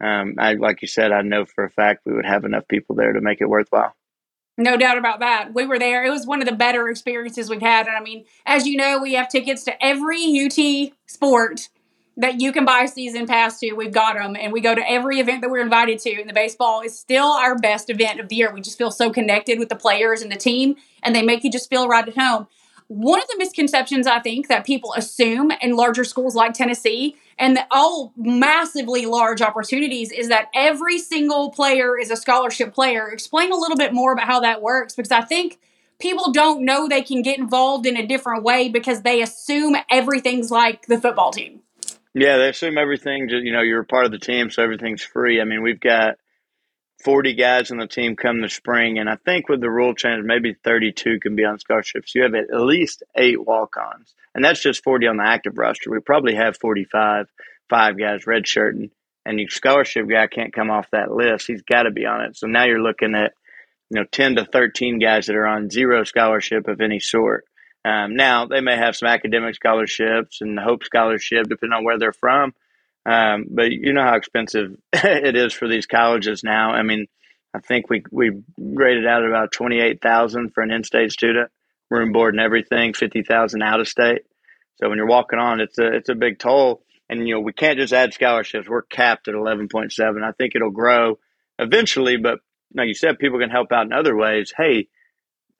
um, 0.00 0.36
I, 0.38 0.54
like 0.54 0.80
you 0.82 0.88
said, 0.88 1.10
I 1.10 1.22
know 1.22 1.44
for 1.44 1.64
a 1.64 1.70
fact 1.70 2.02
we 2.06 2.12
would 2.12 2.26
have 2.26 2.44
enough 2.44 2.68
people 2.68 2.94
there 2.94 3.12
to 3.12 3.20
make 3.20 3.40
it 3.40 3.48
worthwhile. 3.48 3.94
No 4.56 4.76
doubt 4.76 4.98
about 4.98 5.20
that. 5.20 5.52
We 5.52 5.66
were 5.66 5.80
there. 5.80 6.04
It 6.04 6.10
was 6.10 6.26
one 6.26 6.40
of 6.40 6.46
the 6.46 6.54
better 6.54 6.88
experiences 6.88 7.50
we've 7.50 7.60
had. 7.60 7.88
And 7.88 7.96
I 7.96 8.00
mean, 8.00 8.24
as 8.46 8.66
you 8.66 8.76
know, 8.76 9.00
we 9.02 9.14
have 9.14 9.28
tickets 9.28 9.64
to 9.64 9.84
every 9.84 10.46
UT 10.46 10.92
sport 11.06 11.68
that 12.16 12.40
you 12.40 12.52
can 12.52 12.64
buy 12.64 12.86
season 12.86 13.26
pass 13.26 13.58
to. 13.60 13.72
We've 13.72 13.92
got 13.92 14.16
them, 14.16 14.36
and 14.36 14.52
we 14.52 14.60
go 14.60 14.74
to 14.74 14.90
every 14.90 15.18
event 15.20 15.40
that 15.40 15.50
we're 15.50 15.62
invited 15.62 15.98
to. 16.00 16.20
And 16.20 16.28
the 16.28 16.34
baseball 16.34 16.80
is 16.80 16.98
still 16.98 17.26
our 17.26 17.56
best 17.56 17.90
event 17.90 18.20
of 18.20 18.28
the 18.28 18.36
year. 18.36 18.52
We 18.52 18.60
just 18.60 18.78
feel 18.78 18.90
so 18.90 19.10
connected 19.10 19.58
with 19.58 19.68
the 19.68 19.76
players 19.76 20.22
and 20.22 20.30
the 20.30 20.36
team, 20.36 20.76
and 21.02 21.14
they 21.14 21.22
make 21.22 21.44
you 21.44 21.50
just 21.50 21.68
feel 21.68 21.88
right 21.88 22.06
at 22.06 22.16
home. 22.16 22.46
One 22.88 23.20
of 23.20 23.26
the 23.28 23.38
misconceptions 23.38 24.06
I 24.06 24.20
think 24.20 24.48
that 24.48 24.66
people 24.66 24.92
assume 24.94 25.50
in 25.62 25.74
larger 25.74 26.04
schools 26.04 26.34
like 26.34 26.52
Tennessee 26.52 27.16
and 27.38 27.56
the, 27.56 27.66
all 27.70 28.12
massively 28.16 29.06
large 29.06 29.40
opportunities 29.40 30.12
is 30.12 30.28
that 30.28 30.50
every 30.54 30.98
single 30.98 31.50
player 31.50 31.98
is 31.98 32.10
a 32.10 32.16
scholarship 32.16 32.74
player. 32.74 33.08
Explain 33.08 33.52
a 33.52 33.56
little 33.56 33.76
bit 33.76 33.94
more 33.94 34.12
about 34.12 34.26
how 34.26 34.40
that 34.40 34.60
works 34.60 34.94
because 34.94 35.10
I 35.10 35.22
think 35.22 35.58
people 35.98 36.30
don't 36.30 36.64
know 36.64 36.86
they 36.86 37.02
can 37.02 37.22
get 37.22 37.38
involved 37.38 37.86
in 37.86 37.96
a 37.96 38.06
different 38.06 38.42
way 38.42 38.68
because 38.68 39.02
they 39.02 39.22
assume 39.22 39.76
everything's 39.90 40.50
like 40.50 40.86
the 40.86 41.00
football 41.00 41.30
team. 41.30 41.60
Yeah, 42.14 42.36
they 42.38 42.48
assume 42.48 42.78
everything. 42.78 43.28
You 43.28 43.52
know, 43.52 43.62
you're 43.62 43.80
a 43.80 43.86
part 43.86 44.06
of 44.06 44.12
the 44.12 44.18
team, 44.18 44.50
so 44.50 44.62
everything's 44.62 45.02
free. 45.02 45.40
I 45.40 45.44
mean, 45.44 45.62
we've 45.62 45.80
got 45.80 46.16
40 47.02 47.34
guys 47.34 47.72
on 47.72 47.78
the 47.78 47.88
team 47.88 48.14
come 48.14 48.40
the 48.40 48.48
spring, 48.48 48.98
and 48.98 49.10
I 49.10 49.16
think 49.16 49.48
with 49.48 49.60
the 49.60 49.70
rule 49.70 49.94
change, 49.94 50.24
maybe 50.24 50.54
32 50.64 51.18
can 51.20 51.34
be 51.34 51.44
on 51.44 51.58
scholarships. 51.58 52.14
You 52.14 52.22
have 52.22 52.34
at 52.34 52.54
least 52.54 53.02
eight 53.16 53.44
walk-ons, 53.44 54.14
and 54.34 54.44
that's 54.44 54.62
just 54.62 54.84
40 54.84 55.08
on 55.08 55.16
the 55.16 55.26
active 55.26 55.58
roster. 55.58 55.90
We 55.90 55.98
probably 55.98 56.36
have 56.36 56.56
45, 56.58 57.26
five 57.68 57.98
guys 57.98 58.24
redshirting, 58.24 58.90
and 59.26 59.40
your 59.40 59.48
scholarship 59.48 60.08
guy 60.08 60.28
can't 60.28 60.54
come 60.54 60.70
off 60.70 60.86
that 60.92 61.10
list. 61.10 61.48
He's 61.48 61.62
got 61.62 61.82
to 61.82 61.90
be 61.90 62.06
on 62.06 62.20
it. 62.22 62.36
So 62.36 62.46
now 62.46 62.64
you're 62.64 62.80
looking 62.80 63.16
at 63.16 63.32
you 63.90 64.00
know 64.00 64.06
10 64.10 64.36
to 64.36 64.44
13 64.44 65.00
guys 65.00 65.26
that 65.26 65.36
are 65.36 65.46
on 65.46 65.68
zero 65.68 66.04
scholarship 66.04 66.68
of 66.68 66.80
any 66.80 67.00
sort. 67.00 67.44
Um, 67.84 68.16
now 68.16 68.46
they 68.46 68.60
may 68.60 68.76
have 68.76 68.96
some 68.96 69.08
academic 69.08 69.54
scholarships 69.56 70.40
and 70.40 70.58
Hope 70.58 70.84
scholarship, 70.84 71.48
depending 71.48 71.76
on 71.76 71.84
where 71.84 71.98
they're 71.98 72.12
from. 72.12 72.54
Um, 73.06 73.46
but 73.50 73.70
you 73.70 73.92
know 73.92 74.02
how 74.02 74.16
expensive 74.16 74.76
it 74.92 75.36
is 75.36 75.52
for 75.52 75.68
these 75.68 75.86
colleges 75.86 76.42
now. 76.42 76.70
I 76.70 76.82
mean, 76.82 77.06
I 77.52 77.60
think 77.60 77.90
we 77.90 78.02
we 78.10 78.42
graded 78.74 79.06
out 79.06 79.22
at 79.22 79.28
about 79.28 79.52
twenty 79.52 79.80
eight 79.80 80.00
thousand 80.00 80.54
for 80.54 80.62
an 80.62 80.70
in 80.70 80.84
state 80.84 81.12
student, 81.12 81.50
room 81.90 82.12
board 82.12 82.34
and 82.34 82.42
everything, 82.42 82.94
fifty 82.94 83.22
thousand 83.22 83.62
out 83.62 83.80
of 83.80 83.88
state. 83.88 84.22
So 84.80 84.88
when 84.88 84.96
you're 84.96 85.06
walking 85.06 85.38
on, 85.38 85.60
it's 85.60 85.78
a 85.78 85.86
it's 85.94 86.08
a 86.08 86.14
big 86.14 86.38
toll. 86.38 86.82
And 87.10 87.28
you 87.28 87.34
know 87.34 87.40
we 87.40 87.52
can't 87.52 87.78
just 87.78 87.92
add 87.92 88.14
scholarships. 88.14 88.68
We're 88.68 88.82
capped 88.82 89.28
at 89.28 89.34
eleven 89.34 89.68
point 89.68 89.92
seven. 89.92 90.24
I 90.24 90.32
think 90.32 90.54
it'll 90.54 90.70
grow 90.70 91.18
eventually, 91.58 92.16
but 92.16 92.38
like 92.74 92.88
you 92.88 92.94
said, 92.94 93.18
people 93.18 93.38
can 93.38 93.50
help 93.50 93.70
out 93.72 93.84
in 93.84 93.92
other 93.92 94.16
ways. 94.16 94.52
Hey, 94.56 94.88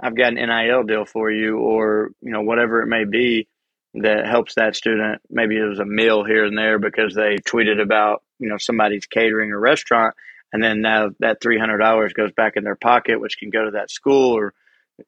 I've 0.01 0.17
got 0.17 0.37
an 0.37 0.49
NIL 0.49 0.83
deal 0.85 1.05
for 1.05 1.31
you, 1.31 1.59
or 1.59 2.11
you 2.21 2.33
know 2.33 2.43
whatever 2.43 2.83
it 2.83 2.87
may 2.87 3.05
be 3.05 3.49
that 3.95 4.27
helps 4.27 4.55
that 4.55 4.77
student. 4.77 5.23
Maybe 5.31 5.57
it 5.57 5.69
was 5.69 5.79
a 5.79 5.85
meal 5.85 6.25
here 6.25 6.45
and 6.45 6.59
there 6.59 6.79
because 6.79 7.15
they 7.15 7.37
tweeted 7.37 7.81
about 7.81 8.23
you 8.39 8.49
know 8.49 8.59
somebody's 8.59 9.07
catering 9.07 9.53
or 9.53 9.61
restaurant 9.61 10.15
and 10.55 10.63
then 10.63 10.81
now 10.81 11.11
that 11.19 11.43
three 11.43 11.59
hundred 11.59 11.79
dollars 11.79 12.13
goes 12.13 12.31
back 12.31 12.53
in 12.57 12.63
their 12.63 12.77
pocket, 12.77 13.21
which 13.21 13.39
can 13.39 13.51
go 13.51 13.65
to 13.65 13.73
that 13.73 13.91
school 13.91 14.39
or 14.39 14.55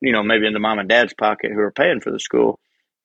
you 0.00 0.12
know 0.12 0.24
maybe 0.24 0.44
into 0.44 0.58
mom 0.58 0.80
and 0.80 0.88
dad's 0.88 1.14
pocket 1.14 1.52
who 1.52 1.60
are 1.60 1.70
paying 1.70 2.00
for 2.00 2.10
the 2.10 2.18
school. 2.18 2.58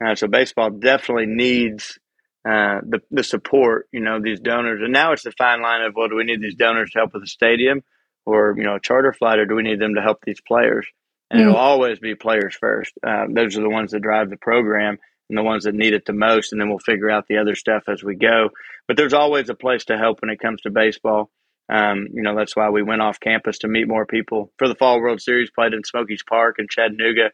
Uh, 0.04 0.16
so 0.16 0.28
baseball 0.28 0.72
definitely 0.72 1.28
needs 1.28 2.00
uh, 2.44 2.82
the 2.84 3.00
the 3.12 3.24
support. 3.24 3.88
You 3.92 4.00
know 4.00 4.20
these 4.20 4.40
donors, 4.40 4.82
and 4.82 4.92
now 4.92 5.14
it's 5.14 5.22
the 5.22 5.32
fine 5.32 5.62
line 5.62 5.84
of 5.84 5.94
well, 5.96 6.08
do 6.10 6.16
we 6.16 6.24
need 6.24 6.42
these 6.42 6.56
donors 6.56 6.90
to 6.92 7.00
help 7.00 7.14
with 7.14 7.22
the 7.22 7.28
stadium, 7.28 7.84
or 8.26 8.56
you 8.58 8.64
know 8.64 8.76
a 8.76 8.80
charter 8.80 9.14
flight, 9.14 9.38
or 9.38 9.46
do 9.46 9.54
we 9.54 9.62
need 9.62 9.80
them 9.80 9.94
to 9.94 10.02
help 10.02 10.22
these 10.26 10.42
players? 10.42 10.88
And 11.32 11.40
mm. 11.40 11.44
it'll 11.44 11.56
always 11.56 11.98
be 12.00 12.14
players 12.14 12.56
first. 12.56 12.94
Uh, 13.02 13.26
those 13.30 13.58
are 13.58 13.62
the 13.62 13.70
ones 13.70 13.92
that 13.92 14.02
drive 14.02 14.30
the 14.30 14.38
program 14.38 14.98
and 15.30 15.38
the 15.38 15.44
ones 15.44 15.64
that 15.64 15.74
need 15.74 15.94
it 15.94 16.06
the 16.06 16.12
most, 16.12 16.52
and 16.52 16.60
then 16.60 16.70
we'll 16.70 16.80
figure 16.80 17.10
out 17.10 17.26
the 17.28 17.38
other 17.38 17.56
stuff 17.56 17.84
as 17.88 18.04
we 18.04 18.16
go. 18.16 18.50
But 18.86 18.98
there's 18.98 19.14
always 19.14 19.50
a 19.50 19.56
place 19.56 19.86
to 19.86 19.98
help 19.98 20.22
when 20.22 20.30
it 20.30 20.42
comes 20.42 20.62
to 20.62 20.70
baseball. 20.70 21.32
Um, 21.70 22.08
you 22.12 22.22
know, 22.22 22.36
that's 22.36 22.54
why 22.54 22.70
we 22.70 22.84
went 22.84 23.02
off 23.02 23.22
campus 23.22 23.60
to 23.60 23.70
meet 23.70 23.88
more 23.88 24.06
people 24.06 24.52
for 24.58 24.68
the 24.68 24.76
Fall 24.76 25.00
World 25.00 25.22
Series. 25.22 25.50
Played 25.50 25.74
in 25.74 25.86
Smokies 25.86 26.24
Park 26.28 26.58
in 26.60 26.68
Chattanooga. 26.70 27.32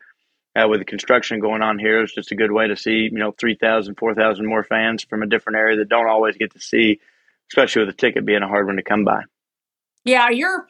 Uh, 0.55 0.67
with 0.67 0.79
the 0.79 0.85
construction 0.85 1.39
going 1.39 1.61
on 1.61 1.77
here, 1.77 2.01
it's 2.01 2.15
just 2.15 2.31
a 2.31 2.35
good 2.35 2.51
way 2.51 2.67
to 2.67 2.75
see, 2.75 3.09
you 3.11 3.19
know, 3.19 3.31
3,000, 3.39 3.95
4,000 3.95 4.45
more 4.45 4.63
fans 4.63 5.03
from 5.03 5.21
a 5.21 5.27
different 5.27 5.57
area 5.57 5.77
that 5.77 5.89
don't 5.89 6.07
always 6.07 6.35
get 6.35 6.51
to 6.51 6.59
see, 6.59 6.99
especially 7.51 7.85
with 7.85 7.93
a 7.93 7.97
ticket 7.97 8.25
being 8.25 8.41
a 8.41 8.47
hard 8.47 8.65
one 8.65 8.77
to 8.77 8.83
come 8.83 9.03
by. 9.03 9.21
Yeah, 10.03 10.29
you're, 10.29 10.67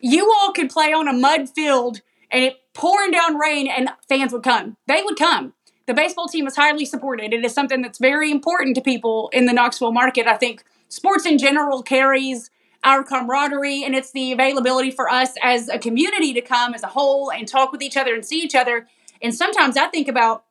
you 0.00 0.32
all 0.40 0.52
could 0.52 0.70
play 0.70 0.92
on 0.92 1.08
a 1.08 1.12
mud 1.12 1.48
field 1.50 2.00
and 2.30 2.44
it 2.44 2.56
pouring 2.74 3.10
down 3.10 3.36
rain 3.36 3.68
and 3.68 3.90
fans 4.08 4.32
would 4.32 4.42
come. 4.42 4.76
They 4.86 5.02
would 5.02 5.18
come. 5.18 5.54
The 5.86 5.94
baseball 5.94 6.26
team 6.28 6.46
is 6.46 6.56
highly 6.56 6.84
supported. 6.84 7.32
It 7.32 7.44
is 7.44 7.54
something 7.54 7.80
that's 7.80 7.98
very 7.98 8.30
important 8.30 8.74
to 8.76 8.82
people 8.82 9.30
in 9.32 9.46
the 9.46 9.52
Knoxville 9.52 9.92
market. 9.92 10.26
I 10.26 10.36
think 10.36 10.64
sports 10.88 11.24
in 11.24 11.38
general 11.38 11.82
carries 11.82 12.50
our 12.84 13.02
camaraderie 13.02 13.82
and 13.84 13.94
it's 13.94 14.12
the 14.12 14.32
availability 14.32 14.90
for 14.90 15.08
us 15.08 15.32
as 15.42 15.68
a 15.68 15.78
community 15.78 16.32
to 16.34 16.40
come 16.40 16.74
as 16.74 16.82
a 16.82 16.88
whole 16.88 17.30
and 17.30 17.48
talk 17.48 17.72
with 17.72 17.82
each 17.82 17.96
other 17.96 18.14
and 18.14 18.24
see 18.24 18.40
each 18.40 18.54
other. 18.54 18.86
And 19.22 19.34
sometimes 19.34 19.76
I 19.76 19.86
think 19.86 20.08
about, 20.08 20.44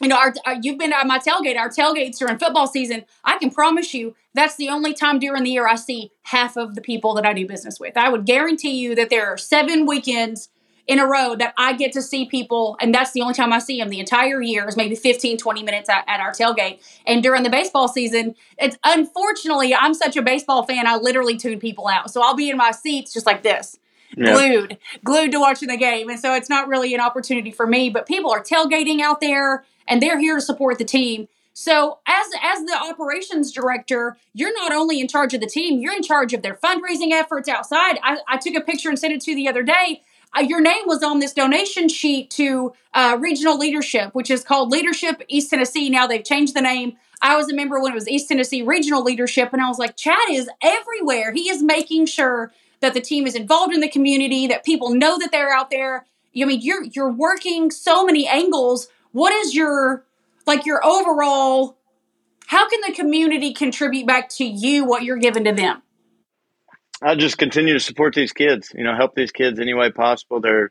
you 0.00 0.08
know, 0.08 0.16
our, 0.16 0.32
our, 0.46 0.56
you've 0.62 0.78
been 0.78 0.92
at 0.92 1.06
my 1.06 1.18
tailgate. 1.18 1.56
Our 1.56 1.68
tailgates 1.68 2.18
during 2.18 2.38
football 2.38 2.66
season. 2.66 3.04
I 3.24 3.36
can 3.38 3.50
promise 3.50 3.92
you 3.94 4.14
that's 4.32 4.56
the 4.56 4.68
only 4.68 4.94
time 4.94 5.18
during 5.18 5.42
the 5.42 5.50
year 5.50 5.68
I 5.68 5.74
see 5.74 6.12
half 6.22 6.56
of 6.56 6.74
the 6.74 6.80
people 6.80 7.14
that 7.14 7.26
I 7.26 7.32
do 7.32 7.46
business 7.46 7.80
with. 7.80 7.96
I 7.96 8.08
would 8.08 8.24
guarantee 8.24 8.78
you 8.78 8.94
that 8.94 9.10
there 9.10 9.26
are 9.26 9.36
seven 9.36 9.86
weekends 9.86 10.48
in 10.88 10.98
a 10.98 11.06
row 11.06 11.36
that 11.36 11.52
I 11.58 11.74
get 11.74 11.92
to 11.92 12.02
see 12.02 12.24
people, 12.24 12.76
and 12.80 12.94
that's 12.94 13.12
the 13.12 13.20
only 13.20 13.34
time 13.34 13.52
I 13.52 13.58
see 13.58 13.78
them 13.78 13.90
the 13.90 14.00
entire 14.00 14.40
year 14.40 14.66
is 14.66 14.76
maybe 14.76 14.96
15, 14.96 15.36
20 15.36 15.62
minutes 15.62 15.90
at, 15.90 16.02
at, 16.08 16.18
our 16.18 16.32
tailgate. 16.32 16.80
And 17.06 17.22
during 17.22 17.42
the 17.42 17.50
baseball 17.50 17.88
season, 17.88 18.34
it's 18.56 18.78
unfortunately, 18.82 19.74
I'm 19.74 19.92
such 19.92 20.16
a 20.16 20.22
baseball 20.22 20.64
fan, 20.64 20.86
I 20.86 20.96
literally 20.96 21.36
tune 21.36 21.60
people 21.60 21.88
out. 21.88 22.10
So 22.10 22.22
I'll 22.22 22.34
be 22.34 22.48
in 22.48 22.56
my 22.56 22.70
seats 22.70 23.12
just 23.12 23.26
like 23.26 23.42
this. 23.42 23.78
Yep. 24.16 24.34
Glued, 24.34 24.78
glued 25.04 25.32
to 25.32 25.38
watching 25.38 25.68
the 25.68 25.76
game. 25.76 26.08
And 26.08 26.18
so 26.18 26.34
it's 26.34 26.48
not 26.48 26.66
really 26.66 26.94
an 26.94 27.00
opportunity 27.00 27.50
for 27.50 27.66
me, 27.66 27.90
but 27.90 28.06
people 28.06 28.30
are 28.30 28.42
tailgating 28.42 29.00
out 29.00 29.20
there 29.20 29.64
and 29.86 30.02
they're 30.02 30.18
here 30.18 30.36
to 30.36 30.40
support 30.40 30.78
the 30.78 30.86
team. 30.86 31.28
So 31.52 31.98
as 32.06 32.26
as 32.42 32.60
the 32.60 32.78
operations 32.80 33.52
director, 33.52 34.16
you're 34.32 34.54
not 34.54 34.72
only 34.72 35.00
in 35.00 35.08
charge 35.08 35.34
of 35.34 35.40
the 35.40 35.46
team, 35.46 35.80
you're 35.80 35.94
in 35.94 36.04
charge 36.04 36.32
of 36.32 36.40
their 36.40 36.54
fundraising 36.54 37.10
efforts 37.10 37.48
outside. 37.48 37.98
I, 38.02 38.18
I 38.28 38.38
took 38.38 38.54
a 38.54 38.60
picture 38.60 38.88
and 38.88 38.98
sent 38.98 39.12
it 39.12 39.20
to 39.22 39.32
you 39.32 39.36
the 39.36 39.48
other 39.48 39.64
day 39.64 40.02
uh, 40.36 40.40
your 40.40 40.60
name 40.60 40.82
was 40.86 41.02
on 41.02 41.20
this 41.20 41.32
donation 41.32 41.88
sheet 41.88 42.30
to 42.30 42.72
uh, 42.94 43.16
regional 43.20 43.58
leadership, 43.58 44.14
which 44.14 44.30
is 44.30 44.44
called 44.44 44.70
Leadership 44.70 45.22
East 45.28 45.50
Tennessee. 45.50 45.88
Now 45.88 46.06
they've 46.06 46.24
changed 46.24 46.54
the 46.54 46.60
name. 46.60 46.96
I 47.20 47.36
was 47.36 47.50
a 47.50 47.54
member 47.54 47.80
when 47.80 47.92
it 47.92 47.94
was 47.94 48.08
East 48.08 48.28
Tennessee 48.28 48.62
Regional 48.62 49.02
Leadership, 49.02 49.52
and 49.52 49.62
I 49.62 49.68
was 49.68 49.78
like, 49.78 49.96
Chad 49.96 50.30
is 50.30 50.48
everywhere. 50.62 51.32
He 51.32 51.48
is 51.48 51.62
making 51.62 52.06
sure 52.06 52.52
that 52.80 52.94
the 52.94 53.00
team 53.00 53.26
is 53.26 53.34
involved 53.34 53.74
in 53.74 53.80
the 53.80 53.88
community, 53.88 54.46
that 54.46 54.64
people 54.64 54.94
know 54.94 55.18
that 55.18 55.32
they're 55.32 55.52
out 55.52 55.70
there. 55.70 56.06
I 56.40 56.44
mean, 56.44 56.60
you're 56.60 56.84
you're 56.84 57.10
working 57.10 57.70
so 57.70 58.04
many 58.04 58.28
angles. 58.28 58.88
What 59.12 59.32
is 59.32 59.54
your 59.54 60.04
like 60.46 60.64
your 60.64 60.84
overall? 60.84 61.76
How 62.46 62.68
can 62.68 62.80
the 62.86 62.92
community 62.92 63.52
contribute 63.52 64.06
back 64.06 64.28
to 64.30 64.44
you 64.44 64.84
what 64.84 65.02
you're 65.02 65.18
giving 65.18 65.44
to 65.44 65.52
them? 65.52 65.82
I 67.02 67.14
just 67.14 67.38
continue 67.38 67.74
to 67.74 67.80
support 67.80 68.14
these 68.14 68.32
kids. 68.32 68.72
You 68.74 68.84
know, 68.84 68.96
help 68.96 69.14
these 69.14 69.32
kids 69.32 69.60
any 69.60 69.74
way 69.74 69.90
possible. 69.90 70.40
They're, 70.40 70.70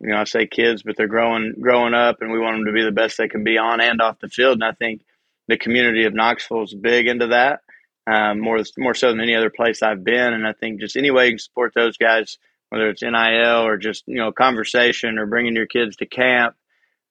you 0.00 0.08
know, 0.08 0.16
I 0.16 0.24
say 0.24 0.46
kids, 0.46 0.82
but 0.82 0.96
they're 0.96 1.06
growing 1.06 1.54
growing 1.60 1.94
up, 1.94 2.16
and 2.20 2.32
we 2.32 2.38
want 2.38 2.56
them 2.56 2.66
to 2.66 2.72
be 2.72 2.84
the 2.84 2.92
best 2.92 3.18
they 3.18 3.28
can 3.28 3.44
be 3.44 3.58
on 3.58 3.80
and 3.80 4.00
off 4.00 4.18
the 4.20 4.28
field. 4.28 4.54
And 4.54 4.64
I 4.64 4.72
think 4.72 5.02
the 5.48 5.58
community 5.58 6.04
of 6.04 6.14
Knoxville 6.14 6.64
is 6.64 6.74
big 6.74 7.06
into 7.06 7.28
that, 7.28 7.60
um, 8.06 8.40
more 8.40 8.60
more 8.78 8.94
so 8.94 9.10
than 9.10 9.20
any 9.20 9.36
other 9.36 9.50
place 9.50 9.82
I've 9.82 10.02
been. 10.04 10.32
And 10.32 10.46
I 10.46 10.52
think 10.52 10.80
just 10.80 10.96
any 10.96 11.10
way 11.10 11.26
you 11.26 11.32
can 11.32 11.38
support 11.38 11.72
those 11.74 11.96
guys, 11.96 12.38
whether 12.70 12.88
it's 12.88 13.02
NIL 13.02 13.66
or 13.66 13.76
just 13.76 14.04
you 14.06 14.16
know 14.16 14.32
conversation 14.32 15.18
or 15.18 15.26
bringing 15.26 15.54
your 15.54 15.66
kids 15.66 15.96
to 15.96 16.06
camp, 16.06 16.56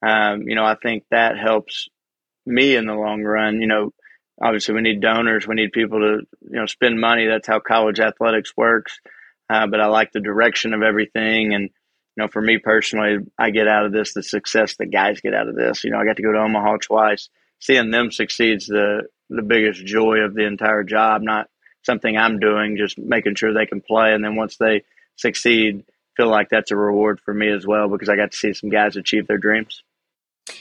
um, 0.02 0.44
you 0.44 0.56
know, 0.56 0.66
I 0.66 0.76
think 0.76 1.04
that 1.12 1.38
helps 1.38 1.88
me 2.46 2.76
in 2.76 2.88
the 2.88 2.94
long 2.94 3.24
run. 3.24 3.62
You 3.62 3.68
know, 3.68 3.94
obviously 4.42 4.76
we 4.76 4.82
need 4.82 5.02
donors. 5.02 5.48
We 5.48 5.56
need 5.56 5.72
people 5.72 6.00
to 6.00 6.28
you 6.42 6.60
know 6.60 6.66
spend 6.66 7.00
money. 7.00 7.28
That's 7.28 7.48
how 7.48 7.60
college 7.60 8.00
athletics 8.00 8.56
works. 8.56 9.00
Uh, 9.50 9.66
but 9.66 9.82
i 9.82 9.88
like 9.88 10.12
the 10.12 10.20
direction 10.20 10.74
of 10.74 10.82
everything. 10.82 11.54
And 11.54 11.64
you 11.64 12.24
know 12.24 12.28
for 12.28 12.42
me 12.42 12.58
personally 12.58 13.18
i 13.38 13.50
get 13.50 13.68
out 13.68 13.86
of 13.86 13.92
this 13.92 14.14
the 14.14 14.24
success 14.24 14.76
the 14.78 14.86
guys 14.86 15.22
get 15.22 15.34
out 15.34 15.48
of 15.50 15.56
this. 15.56 15.84
You 15.84 15.92
know 15.92 16.00
i 16.00 16.06
got 16.06 16.18
to 16.18 16.24
go 16.24 16.32
to 16.32 16.40
omaha 16.40 16.78
twice. 16.78 17.30
Seeing 17.60 17.92
them 17.92 18.12
succeed's 18.12 18.68
the 18.68 19.04
the 19.30 19.44
biggest 19.44 19.86
joy 19.86 20.20
of 20.20 20.34
the 20.34 20.46
entire 20.46 20.84
job 20.84 21.22
not 21.22 21.48
something 21.84 22.18
i'm 22.18 22.40
doing 22.40 22.78
just 22.78 22.98
making 22.98 23.36
sure 23.36 23.54
they 23.54 23.66
can 23.66 23.82
play. 23.82 24.14
And 24.14 24.24
then 24.24 24.36
once 24.36 24.58
they 24.58 24.84
succeed 25.16 25.84
feel 26.16 26.30
like 26.30 26.50
that's 26.50 26.72
a 26.72 26.76
reward 26.76 27.20
for 27.22 27.34
me 27.34 27.50
as 27.50 27.66
well 27.66 27.88
because 27.88 28.10
i 28.10 28.16
got 28.16 28.32
to 28.32 28.38
see 28.38 28.54
some 28.54 28.70
guys 28.70 28.96
achieve 28.96 29.28
their 29.28 29.38
dreams 29.38 29.84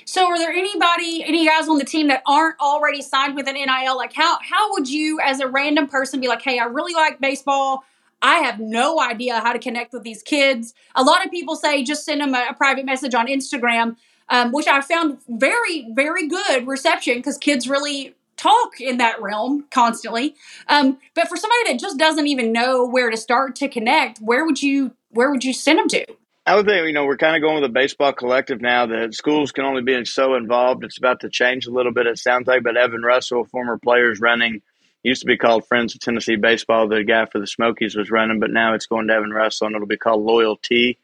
so, 0.04 0.26
are 0.26 0.38
there 0.38 0.50
anybody, 0.50 1.24
any 1.24 1.46
guys 1.46 1.68
on 1.68 1.78
the 1.78 1.84
team 1.84 2.08
that 2.08 2.22
aren't 2.26 2.58
already 2.60 3.02
signed 3.02 3.34
with 3.34 3.48
an 3.48 3.54
NIL? 3.54 3.96
Like, 3.96 4.12
how 4.12 4.38
how 4.40 4.72
would 4.72 4.88
you, 4.88 5.20
as 5.20 5.40
a 5.40 5.48
random 5.48 5.86
person, 5.86 6.20
be 6.20 6.28
like, 6.28 6.42
"Hey, 6.42 6.58
I 6.58 6.64
really 6.64 6.94
like 6.94 7.20
baseball. 7.20 7.84
I 8.20 8.38
have 8.38 8.58
no 8.58 9.00
idea 9.00 9.40
how 9.40 9.52
to 9.52 9.58
connect 9.58 9.92
with 9.92 10.02
these 10.02 10.22
kids." 10.22 10.74
A 10.94 11.02
lot 11.02 11.24
of 11.24 11.30
people 11.30 11.56
say 11.56 11.82
just 11.82 12.04
send 12.04 12.20
them 12.20 12.34
a, 12.34 12.48
a 12.50 12.54
private 12.54 12.84
message 12.84 13.14
on 13.14 13.26
Instagram, 13.26 13.96
um, 14.28 14.52
which 14.52 14.66
I 14.66 14.80
found 14.80 15.18
very 15.28 15.88
very 15.92 16.28
good 16.28 16.66
reception 16.66 17.16
because 17.16 17.38
kids 17.38 17.68
really 17.68 18.14
talk 18.38 18.80
in 18.80 18.96
that 18.98 19.20
realm 19.20 19.66
constantly. 19.70 20.34
Um, 20.68 20.98
but 21.14 21.28
for 21.28 21.36
somebody 21.36 21.72
that 21.72 21.78
just 21.80 21.98
doesn't 21.98 22.26
even 22.26 22.52
know 22.52 22.86
where 22.86 23.10
to 23.10 23.16
start 23.16 23.56
to 23.56 23.68
connect, 23.68 24.18
where 24.20 24.44
would 24.46 24.62
you 24.62 24.92
where 25.10 25.30
would 25.30 25.44
you 25.44 25.52
send 25.52 25.78
them 25.78 25.88
to? 25.88 26.06
I 26.48 26.54
would 26.54 26.64
think, 26.64 26.86
you 26.86 26.94
know, 26.94 27.04
we're 27.04 27.18
kind 27.18 27.36
of 27.36 27.42
going 27.42 27.56
with 27.56 27.68
a 27.68 27.72
baseball 27.72 28.14
collective 28.14 28.62
now 28.62 28.86
that 28.86 29.12
schools 29.12 29.52
can 29.52 29.66
only 29.66 29.82
be 29.82 30.02
so 30.06 30.34
involved. 30.34 30.82
It's 30.82 30.96
about 30.96 31.20
to 31.20 31.28
change 31.28 31.66
a 31.66 31.70
little 31.70 31.92
bit, 31.92 32.06
it 32.06 32.18
sounds 32.18 32.46
like. 32.46 32.62
But 32.62 32.78
Evan 32.78 33.02
Russell, 33.02 33.44
former 33.44 33.76
players 33.76 34.18
running, 34.18 34.62
used 35.02 35.20
to 35.20 35.26
be 35.26 35.36
called 35.36 35.66
Friends 35.66 35.94
of 35.94 36.00
Tennessee 36.00 36.36
Baseball. 36.36 36.88
The 36.88 37.04
guy 37.04 37.26
for 37.26 37.38
the 37.38 37.46
Smokies 37.46 37.96
was 37.96 38.10
running, 38.10 38.40
but 38.40 38.50
now 38.50 38.72
it's 38.72 38.86
going 38.86 39.08
to 39.08 39.12
Evan 39.12 39.30
Russell, 39.30 39.66
and 39.66 39.76
it'll 39.76 39.86
be 39.86 39.98
called 39.98 40.24
Loyalty. 40.24 40.98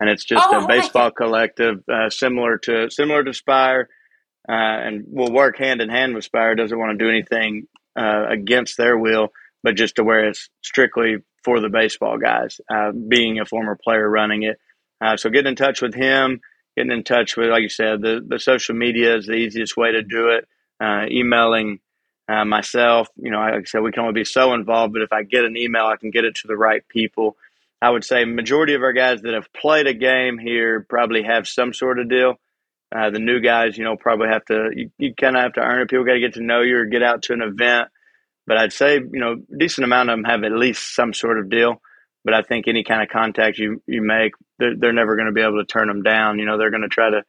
And 0.00 0.08
it's 0.08 0.24
just 0.24 0.46
oh, 0.50 0.64
a 0.64 0.66
baseball 0.66 1.10
collective 1.10 1.86
uh, 1.90 2.08
similar 2.08 2.56
to 2.60 2.90
similar 2.90 3.22
to 3.22 3.34
Spyre, 3.34 3.90
uh, 4.48 4.52
and 4.52 5.04
will 5.08 5.30
work 5.30 5.58
hand 5.58 5.82
in 5.82 5.90
hand 5.90 6.14
with 6.14 6.24
Spyre. 6.24 6.54
Doesn't 6.54 6.78
want 6.78 6.98
to 6.98 7.04
do 7.04 7.10
anything 7.10 7.68
uh, 7.94 8.28
against 8.30 8.78
their 8.78 8.96
will, 8.96 9.28
but 9.62 9.74
just 9.74 9.96
to 9.96 10.04
where 10.04 10.26
it's 10.26 10.48
strictly 10.62 11.18
for 11.44 11.60
the 11.60 11.68
baseball 11.68 12.16
guys. 12.16 12.62
Uh, 12.74 12.92
being 12.92 13.40
a 13.40 13.44
former 13.44 13.76
player 13.76 14.08
running 14.08 14.42
it, 14.42 14.58
uh, 15.00 15.16
so 15.16 15.30
getting 15.30 15.50
in 15.50 15.56
touch 15.56 15.82
with 15.82 15.94
him, 15.94 16.40
getting 16.76 16.92
in 16.92 17.04
touch 17.04 17.36
with, 17.36 17.50
like 17.50 17.62
you 17.62 17.68
said, 17.68 18.00
the, 18.00 18.24
the 18.26 18.38
social 18.38 18.74
media 18.74 19.16
is 19.16 19.26
the 19.26 19.34
easiest 19.34 19.76
way 19.76 19.92
to 19.92 20.02
do 20.02 20.28
it. 20.28 20.48
Uh, 20.78 21.06
emailing 21.10 21.80
uh, 22.28 22.44
myself. 22.44 23.08
You 23.16 23.30
know, 23.30 23.38
like 23.38 23.54
I 23.54 23.62
said, 23.64 23.80
we 23.80 23.92
can 23.92 24.02
only 24.02 24.12
be 24.12 24.24
so 24.24 24.52
involved, 24.52 24.92
but 24.92 25.02
if 25.02 25.12
I 25.12 25.22
get 25.22 25.44
an 25.44 25.56
email, 25.56 25.86
I 25.86 25.96
can 25.96 26.10
get 26.10 26.24
it 26.24 26.34
to 26.36 26.48
the 26.48 26.56
right 26.56 26.86
people. 26.86 27.36
I 27.80 27.90
would 27.90 28.04
say 28.04 28.24
majority 28.24 28.74
of 28.74 28.82
our 28.82 28.92
guys 28.92 29.22
that 29.22 29.34
have 29.34 29.52
played 29.52 29.86
a 29.86 29.94
game 29.94 30.38
here 30.38 30.84
probably 30.88 31.22
have 31.22 31.48
some 31.48 31.72
sort 31.72 31.98
of 31.98 32.10
deal. 32.10 32.38
Uh, 32.94 33.10
the 33.10 33.18
new 33.18 33.40
guys, 33.40 33.76
you 33.76 33.84
know, 33.84 33.96
probably 33.96 34.28
have 34.28 34.44
to, 34.46 34.70
you, 34.74 34.90
you 34.98 35.14
kind 35.14 35.36
of 35.36 35.42
have 35.42 35.52
to 35.54 35.60
earn 35.60 35.82
it. 35.82 35.90
People 35.90 36.04
got 36.04 36.14
to 36.14 36.20
get 36.20 36.34
to 36.34 36.42
know 36.42 36.60
you 36.60 36.78
or 36.78 36.84
get 36.86 37.02
out 37.02 37.22
to 37.22 37.32
an 37.32 37.42
event. 37.42 37.88
But 38.46 38.58
I'd 38.58 38.72
say, 38.72 38.94
you 38.96 39.20
know, 39.20 39.36
decent 39.58 39.84
amount 39.84 40.08
of 40.08 40.14
them 40.14 40.24
have 40.24 40.44
at 40.44 40.52
least 40.52 40.94
some 40.94 41.12
sort 41.12 41.38
of 41.38 41.50
deal. 41.50 41.80
But 42.24 42.34
I 42.34 42.42
think 42.42 42.68
any 42.68 42.84
kind 42.84 43.02
of 43.02 43.08
contact 43.08 43.58
you, 43.58 43.82
you 43.86 44.02
make, 44.02 44.32
they're, 44.58 44.76
they're 44.76 44.92
never 44.92 45.16
going 45.16 45.26
to 45.26 45.32
be 45.32 45.42
able 45.42 45.58
to 45.58 45.66
turn 45.66 45.88
them 45.88 46.02
down. 46.02 46.38
You 46.38 46.46
know, 46.46 46.58
they're 46.58 46.70
going 46.70 46.82
to 46.82 46.88
try 46.88 47.10
to 47.10 47.22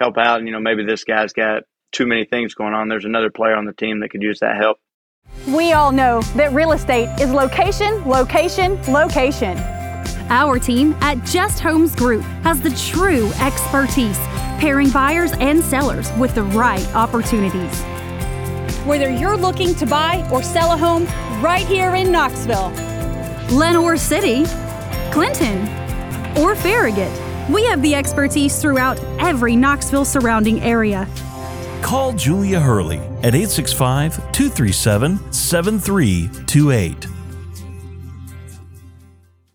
help 0.00 0.18
out. 0.18 0.38
And, 0.38 0.48
you 0.48 0.52
know, 0.52 0.60
maybe 0.60 0.84
this 0.84 1.04
guy's 1.04 1.32
got 1.32 1.64
too 1.92 2.06
many 2.06 2.24
things 2.24 2.54
going 2.54 2.74
on. 2.74 2.88
There's 2.88 3.04
another 3.04 3.30
player 3.30 3.56
on 3.56 3.64
the 3.64 3.72
team 3.72 4.00
that 4.00 4.10
could 4.10 4.22
use 4.22 4.40
that 4.40 4.56
help. 4.56 4.78
We 5.48 5.72
all 5.72 5.92
know 5.92 6.22
that 6.36 6.52
real 6.52 6.72
estate 6.72 7.08
is 7.20 7.30
location, 7.30 8.04
location, 8.08 8.80
location. 8.92 9.58
Our 10.28 10.58
team 10.58 10.94
at 11.00 11.24
Just 11.24 11.60
Homes 11.60 11.94
Group 11.94 12.22
has 12.42 12.60
the 12.60 12.70
true 12.70 13.30
expertise, 13.40 14.18
pairing 14.58 14.90
buyers 14.90 15.32
and 15.34 15.62
sellers 15.62 16.10
with 16.18 16.34
the 16.34 16.42
right 16.42 16.84
opportunities. 16.94 17.80
Whether 18.84 19.10
you're 19.10 19.36
looking 19.36 19.74
to 19.76 19.86
buy 19.86 20.28
or 20.32 20.42
sell 20.42 20.72
a 20.72 20.76
home 20.76 21.04
right 21.42 21.66
here 21.66 21.94
in 21.94 22.10
Knoxville, 22.10 22.70
Lenoir 23.52 23.96
City, 23.96 24.44
Clinton, 25.12 25.66
or 26.38 26.54
Farragut, 26.56 27.12
we 27.50 27.64
have 27.66 27.82
the 27.82 27.94
expertise 27.94 28.60
throughout 28.60 28.98
every 29.18 29.56
Knoxville 29.56 30.04
surrounding 30.04 30.60
area. 30.62 31.08
Call 31.82 32.12
Julia 32.12 32.58
Hurley 32.58 32.98
at 33.22 33.34
865 33.34 34.16
237 34.32 35.32
7328. 35.32 37.06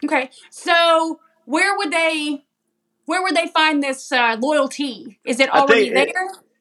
Okay, 0.03 0.29
so 0.49 1.19
where 1.45 1.77
would 1.77 1.91
they 1.91 2.43
where 3.05 3.21
would 3.21 3.35
they 3.35 3.47
find 3.47 3.83
this 3.83 4.11
uh, 4.11 4.37
loyalty? 4.39 5.19
Is 5.25 5.39
it 5.39 5.49
already 5.49 5.89
there? 5.89 6.05
It, 6.05 6.15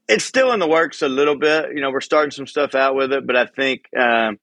it's 0.08 0.24
still 0.24 0.52
in 0.52 0.58
the 0.58 0.66
works 0.66 1.02
a 1.02 1.08
little 1.08 1.36
bit. 1.36 1.74
You 1.74 1.80
know, 1.80 1.90
we're 1.90 2.00
starting 2.00 2.32
some 2.32 2.46
stuff 2.46 2.74
out 2.74 2.96
with 2.96 3.12
it, 3.12 3.26
but 3.26 3.36
I 3.36 3.46
think 3.46 3.84
um, 3.96 4.38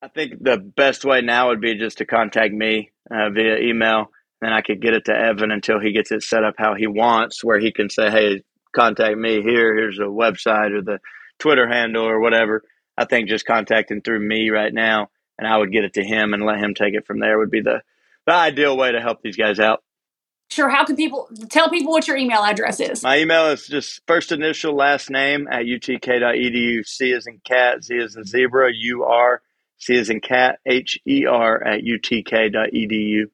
I 0.00 0.08
think 0.08 0.42
the 0.42 0.56
best 0.56 1.04
way 1.04 1.20
now 1.20 1.48
would 1.48 1.60
be 1.60 1.74
just 1.74 1.98
to 1.98 2.06
contact 2.06 2.54
me 2.54 2.90
uh, 3.10 3.30
via 3.30 3.58
email. 3.58 4.10
Then 4.40 4.52
I 4.52 4.60
could 4.60 4.80
get 4.80 4.94
it 4.94 5.06
to 5.06 5.12
Evan 5.12 5.50
until 5.50 5.80
he 5.80 5.92
gets 5.92 6.12
it 6.12 6.22
set 6.22 6.44
up 6.44 6.54
how 6.58 6.74
he 6.74 6.86
wants, 6.86 7.42
where 7.42 7.58
he 7.58 7.72
can 7.72 7.90
say, 7.90 8.10
"Hey, 8.10 8.42
contact 8.72 9.16
me 9.16 9.42
here. 9.42 9.74
Here's 9.74 9.98
a 9.98 10.02
website 10.02 10.72
or 10.72 10.82
the 10.82 11.00
Twitter 11.38 11.68
handle 11.68 12.04
or 12.04 12.20
whatever." 12.20 12.62
I 12.96 13.04
think 13.04 13.28
just 13.28 13.46
contacting 13.46 14.02
through 14.02 14.20
me 14.20 14.50
right 14.50 14.72
now, 14.72 15.10
and 15.38 15.46
I 15.46 15.56
would 15.56 15.72
get 15.72 15.84
it 15.84 15.94
to 15.94 16.04
him 16.04 16.34
and 16.34 16.44
let 16.44 16.58
him 16.58 16.74
take 16.74 16.94
it 16.94 17.06
from 17.06 17.20
there 17.20 17.38
would 17.38 17.50
be 17.50 17.62
the 17.62 17.82
the 18.26 18.34
ideal 18.34 18.76
way 18.76 18.92
to 18.92 19.00
help 19.00 19.22
these 19.22 19.36
guys 19.36 19.58
out. 19.58 19.82
Sure. 20.50 20.68
How 20.68 20.84
can 20.84 20.96
people 20.96 21.28
tell 21.50 21.68
people 21.68 21.92
what 21.92 22.08
your 22.08 22.16
email 22.16 22.42
address 22.42 22.80
is? 22.80 23.02
My 23.02 23.18
email 23.18 23.46
is 23.48 23.66
just 23.66 24.00
first 24.06 24.32
initial 24.32 24.74
last 24.74 25.10
name 25.10 25.46
at 25.50 25.66
utk.edu. 25.66 26.86
C 26.86 27.12
is 27.12 27.26
in 27.26 27.40
cat, 27.44 27.84
Z 27.84 27.94
is 27.94 28.16
in 28.16 28.24
zebra, 28.24 28.70
U 28.72 29.04
R, 29.04 29.42
C 29.78 29.94
is 29.94 30.10
in 30.10 30.20
cat, 30.20 30.58
H 30.66 30.98
E 31.06 31.26
R 31.26 31.62
at 31.62 31.82
utk.edu. 31.82 33.24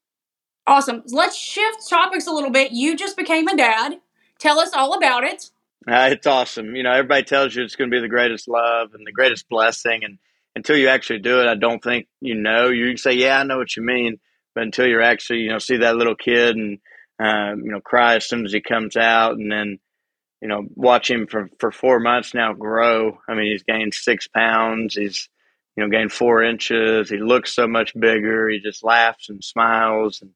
Awesome. 0.67 1.03
Let's 1.07 1.37
shift 1.37 1.89
topics 1.89 2.27
a 2.27 2.33
little 2.33 2.51
bit. 2.51 2.73
You 2.73 2.97
just 2.97 3.17
became 3.17 3.49
a 3.49 3.57
dad. 3.57 4.01
Tell 4.39 4.59
us 4.59 4.73
all 4.73 4.95
about 4.95 5.25
it. 5.25 5.51
Uh, 5.87 6.09
it's 6.13 6.27
awesome. 6.27 6.75
You 6.75 6.83
know, 6.83 6.93
everybody 6.93 7.25
tells 7.25 7.55
you 7.55 7.63
it's 7.63 7.77
going 7.77 7.91
to 7.91 7.95
be 7.95 8.01
the 8.01 8.09
greatest 8.09 8.49
love 8.49 8.95
and 8.95 9.07
the 9.07 9.13
greatest 9.13 9.49
blessing, 9.49 10.03
and 10.03 10.19
until 10.57 10.77
you 10.77 10.89
actually 10.89 11.19
do 11.19 11.41
it, 11.41 11.47
I 11.47 11.57
don't 11.57 11.83
think 11.83 12.07
you 12.21 12.35
know. 12.35 12.69
You 12.69 12.97
say, 12.97 13.13
"Yeah, 13.13 13.41
I 13.41 13.43
know 13.43 13.59
what 13.59 13.77
you 13.77 13.83
mean," 13.83 14.19
but 14.55 14.63
until 14.63 14.87
you're 14.87 15.03
actually, 15.03 15.41
you 15.41 15.51
know, 15.51 15.59
see 15.59 15.79
that 15.79 15.97
little 15.97 16.15
kid 16.15 16.57
and 16.57 16.79
um, 17.19 17.61
you 17.65 17.71
know 17.71 17.81
cry 17.81 18.17
as 18.17 18.27
soon 18.27 18.47
as 18.47 18.53
he 18.53 18.63
comes 18.63 18.97
out, 18.97 19.33
and 19.33 19.53
then 19.53 19.79
you 20.41 20.49
know 20.49 20.65
watch 20.75 21.11
him 21.11 21.27
for 21.27 21.51
for 21.59 21.71
four 21.71 22.01
months 22.01 22.33
now 22.33 22.55
grow. 22.55 23.19
I 23.29 23.35
mean, 23.35 23.53
he's 23.53 23.63
gained 23.63 23.93
six 23.93 24.27
pounds. 24.27 24.95
He's 24.95 25.29
you 25.77 25.83
know 25.83 25.91
gained 25.91 26.13
four 26.13 26.43
inches. 26.43 27.11
He 27.11 27.19
looks 27.19 27.53
so 27.53 27.67
much 27.67 27.93
bigger. 27.93 28.49
He 28.49 28.61
just 28.61 28.83
laughs 28.83 29.29
and 29.29 29.45
smiles, 29.45 30.23
and 30.23 30.31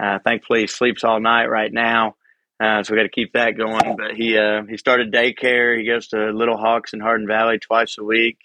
uh, 0.00 0.18
thankfully 0.24 0.62
he 0.62 0.66
sleeps 0.66 1.04
all 1.04 1.20
night 1.20 1.46
right 1.46 1.72
now. 1.72 2.16
Uh, 2.62 2.82
so 2.82 2.92
we 2.92 2.98
got 2.98 3.04
to 3.04 3.08
keep 3.08 3.32
that 3.32 3.56
going. 3.56 3.96
But 3.96 4.14
he 4.16 4.36
uh, 4.36 4.62
he 4.68 4.76
started 4.76 5.12
daycare. 5.12 5.78
He 5.78 5.86
goes 5.86 6.08
to 6.08 6.30
Little 6.30 6.58
Hawks 6.58 6.92
in 6.92 7.00
Hardin 7.00 7.26
Valley 7.26 7.58
twice 7.58 7.96
a 7.98 8.04
week. 8.04 8.38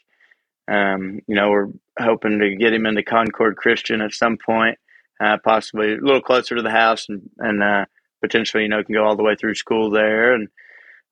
Um, 0.67 1.19
you 1.27 1.35
know, 1.35 1.49
we're 1.49 1.67
hoping 1.99 2.39
to 2.39 2.55
get 2.55 2.73
him 2.73 2.85
into 2.85 3.03
Concord 3.03 3.57
Christian 3.57 4.01
at 4.01 4.13
some 4.13 4.37
point 4.43 4.79
uh, 5.19 5.37
possibly 5.43 5.93
a 5.93 5.97
little 6.01 6.21
closer 6.21 6.55
to 6.55 6.61
the 6.61 6.71
house, 6.71 7.07
and 7.09 7.29
and 7.39 7.63
uh, 7.63 7.85
potentially 8.21 8.63
you 8.63 8.69
know 8.69 8.83
can 8.83 8.95
go 8.95 9.05
all 9.05 9.15
the 9.15 9.23
way 9.23 9.35
through 9.35 9.55
school 9.55 9.91
there. 9.91 10.33
And 10.33 10.47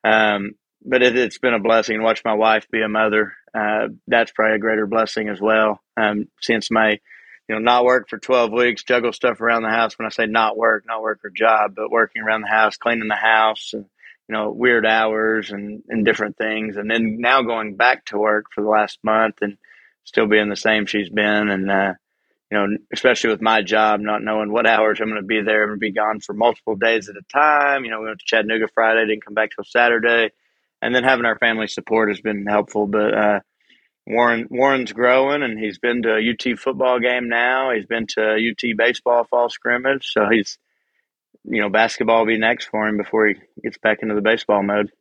um, 0.03 0.51
but 0.83 1.01
it, 1.01 1.15
has 1.15 1.37
been 1.37 1.53
a 1.53 1.59
blessing 1.59 1.97
to 1.97 2.03
watch 2.03 2.21
my 2.25 2.33
wife 2.33 2.67
be 2.71 2.81
a 2.81 2.89
mother. 2.89 3.33
Uh, 3.53 3.87
that's 4.07 4.31
probably 4.31 4.55
a 4.55 4.59
greater 4.59 4.87
blessing 4.87 5.29
as 5.29 5.39
well. 5.39 5.79
Um, 5.95 6.27
since 6.41 6.69
my 6.71 6.99
you 7.47 7.55
know 7.55 7.61
not 7.61 7.85
work 7.85 8.09
for 8.09 8.17
12 8.17 8.51
weeks 8.51 8.83
juggle 8.83 9.13
stuff 9.13 9.41
around 9.41 9.63
the 9.63 9.69
house 9.69 9.97
when 9.97 10.05
i 10.05 10.09
say 10.09 10.25
not 10.25 10.57
work 10.57 10.83
not 10.87 11.01
work 11.01 11.19
or 11.23 11.29
job 11.29 11.73
but 11.75 11.91
working 11.91 12.21
around 12.21 12.41
the 12.41 12.47
house 12.47 12.77
cleaning 12.77 13.07
the 13.07 13.15
house 13.15 13.71
and 13.73 13.85
you 14.27 14.33
know 14.33 14.51
weird 14.51 14.85
hours 14.85 15.51
and 15.51 15.83
and 15.89 16.05
different 16.05 16.37
things 16.37 16.77
and 16.77 16.89
then 16.89 17.17
now 17.19 17.41
going 17.41 17.75
back 17.75 18.05
to 18.05 18.17
work 18.17 18.45
for 18.53 18.61
the 18.61 18.69
last 18.69 18.99
month 19.03 19.35
and 19.41 19.57
still 20.03 20.27
being 20.27 20.49
the 20.49 20.55
same 20.55 20.85
she's 20.85 21.09
been 21.09 21.49
and 21.49 21.69
uh, 21.69 21.93
you 22.53 22.59
know, 22.59 22.77
especially 22.93 23.31
with 23.31 23.41
my 23.41 23.63
job, 23.63 23.99
not 23.99 24.21
knowing 24.21 24.51
what 24.51 24.67
hours 24.67 24.99
I'm 25.01 25.09
going 25.09 25.19
to 25.19 25.25
be 25.25 25.41
there 25.41 25.71
and 25.71 25.79
be 25.79 25.91
gone 25.91 26.19
for 26.19 26.33
multiple 26.33 26.75
days 26.75 27.09
at 27.09 27.15
a 27.15 27.23
time. 27.33 27.83
You 27.83 27.89
know, 27.89 27.99
we 27.99 28.05
went 28.05 28.19
to 28.19 28.25
Chattanooga 28.27 28.67
Friday, 28.75 29.07
didn't 29.07 29.25
come 29.25 29.33
back 29.33 29.49
till 29.55 29.63
Saturday, 29.63 30.29
and 30.79 30.93
then 30.93 31.03
having 31.03 31.25
our 31.25 31.39
family 31.39 31.65
support 31.65 32.09
has 32.09 32.21
been 32.21 32.45
helpful. 32.45 32.85
But 32.85 33.13
uh, 33.17 33.39
Warren 34.05 34.47
Warren's 34.49 34.91
growing, 34.91 35.43
and 35.43 35.57
he's 35.57 35.77
been 35.77 36.01
to 36.03 36.15
a 36.15 36.31
UT 36.31 36.59
football 36.59 36.99
game 36.99 37.29
now. 37.29 37.71
He's 37.71 37.85
been 37.85 38.07
to 38.07 38.35
UT 38.35 38.77
baseball 38.77 39.23
fall 39.23 39.49
scrimmage, 39.49 40.11
so 40.11 40.27
he's 40.29 40.57
you 41.45 41.61
know 41.61 41.69
basketball 41.69 42.19
will 42.19 42.33
be 42.33 42.37
next 42.37 42.65
for 42.65 42.87
him 42.87 42.97
before 42.97 43.27
he 43.27 43.35
gets 43.61 43.77
back 43.77 43.99
into 44.01 44.15
the 44.15 44.21
baseball 44.21 44.61
mode. 44.61 44.91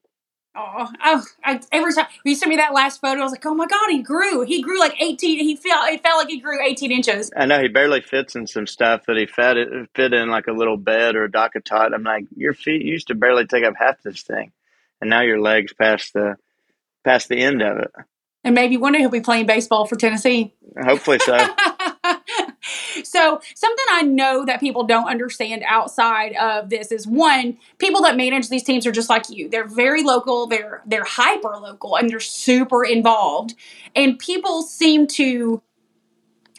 Oh, 0.54 0.86
oh 1.02 1.24
I, 1.42 1.60
every 1.72 1.94
time 1.94 2.06
you 2.24 2.34
sent 2.34 2.50
me 2.50 2.56
that 2.56 2.74
last 2.74 3.00
photo, 3.00 3.20
I 3.20 3.22
was 3.22 3.32
like, 3.32 3.46
oh 3.46 3.54
my 3.54 3.66
God, 3.66 3.88
he 3.88 4.02
grew. 4.02 4.42
He 4.42 4.60
grew 4.60 4.78
like 4.78 5.00
18. 5.00 5.38
He 5.38 5.56
felt, 5.56 5.90
it 5.90 6.02
felt 6.02 6.18
like 6.18 6.28
he 6.28 6.40
grew 6.40 6.62
18 6.62 6.92
inches. 6.92 7.30
I 7.34 7.46
know 7.46 7.60
he 7.60 7.68
barely 7.68 8.02
fits 8.02 8.36
in 8.36 8.46
some 8.46 8.66
stuff 8.66 9.06
that 9.06 9.16
he 9.16 9.24
fed 9.24 9.56
it, 9.56 9.88
fit 9.94 10.12
in 10.12 10.28
like 10.28 10.48
a 10.48 10.52
little 10.52 10.76
bed 10.76 11.16
or 11.16 11.24
a 11.24 11.30
DockATot. 11.30 11.94
I'm 11.94 12.02
like, 12.02 12.26
your 12.36 12.52
feet 12.52 12.84
used 12.84 13.08
to 13.08 13.14
barely 13.14 13.46
take 13.46 13.64
up 13.64 13.74
half 13.78 14.02
this 14.02 14.22
thing. 14.22 14.52
And 15.00 15.08
now 15.08 15.22
your 15.22 15.40
legs 15.40 15.72
past 15.72 16.12
the, 16.12 16.36
past 17.02 17.30
the 17.30 17.38
end 17.38 17.62
of 17.62 17.78
it. 17.78 17.90
And 18.44 18.54
maybe 18.54 18.76
one 18.76 18.92
day 18.92 18.98
he'll 18.98 19.08
be 19.08 19.20
playing 19.20 19.46
baseball 19.46 19.86
for 19.86 19.96
Tennessee. 19.96 20.54
Hopefully 20.80 21.18
so. 21.20 21.36
So, 23.04 23.40
something 23.54 23.84
I 23.90 24.02
know 24.02 24.44
that 24.44 24.60
people 24.60 24.84
don't 24.84 25.08
understand 25.08 25.64
outside 25.66 26.34
of 26.34 26.70
this 26.70 26.92
is 26.92 27.06
one, 27.06 27.58
people 27.78 28.02
that 28.02 28.16
manage 28.16 28.48
these 28.48 28.62
teams 28.62 28.86
are 28.86 28.92
just 28.92 29.10
like 29.10 29.28
you. 29.28 29.48
They're 29.48 29.66
very 29.66 30.02
local, 30.02 30.46
they're 30.46 30.82
they're 30.86 31.04
hyper 31.04 31.56
local 31.56 31.96
and 31.96 32.08
they're 32.08 32.20
super 32.20 32.84
involved. 32.84 33.54
And 33.94 34.18
people 34.18 34.62
seem 34.62 35.06
to 35.08 35.62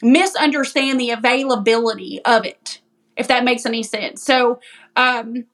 misunderstand 0.01 0.99
the 0.99 1.11
availability 1.11 2.21
of 2.25 2.45
it, 2.45 2.81
if 3.15 3.27
that 3.29 3.43
makes 3.43 3.65
any 3.65 3.83
sense. 3.83 4.21
So, 4.21 4.59
um 4.95 5.45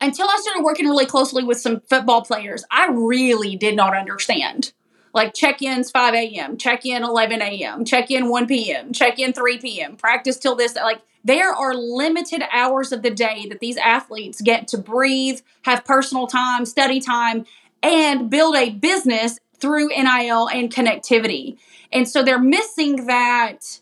until 0.00 0.26
I 0.28 0.36
started 0.42 0.64
working 0.64 0.86
really 0.86 1.06
closely 1.06 1.44
with 1.44 1.60
some 1.60 1.80
football 1.88 2.24
players, 2.24 2.64
I 2.72 2.88
really 2.90 3.54
did 3.54 3.76
not 3.76 3.96
understand 3.96 4.72
like 5.12 5.34
check-ins 5.34 5.90
5 5.90 6.14
a.m 6.14 6.56
check-in 6.56 7.02
11 7.02 7.42
a.m 7.42 7.84
check-in 7.84 8.28
1 8.28 8.46
p.m 8.46 8.92
check-in 8.92 9.32
3 9.32 9.58
p.m 9.58 9.96
practice 9.96 10.38
till 10.38 10.54
this 10.54 10.74
like 10.74 11.02
there 11.24 11.52
are 11.52 11.74
limited 11.74 12.42
hours 12.52 12.90
of 12.90 13.02
the 13.02 13.10
day 13.10 13.46
that 13.48 13.60
these 13.60 13.76
athletes 13.76 14.40
get 14.40 14.68
to 14.68 14.78
breathe 14.78 15.40
have 15.62 15.84
personal 15.84 16.26
time 16.26 16.64
study 16.64 17.00
time 17.00 17.44
and 17.82 18.30
build 18.30 18.56
a 18.56 18.70
business 18.70 19.38
through 19.58 19.88
nil 19.88 20.48
and 20.48 20.74
connectivity. 20.74 21.56
And 21.92 22.08
so 22.08 22.22
they're 22.22 22.38
missing 22.38 23.06
that 23.06 23.80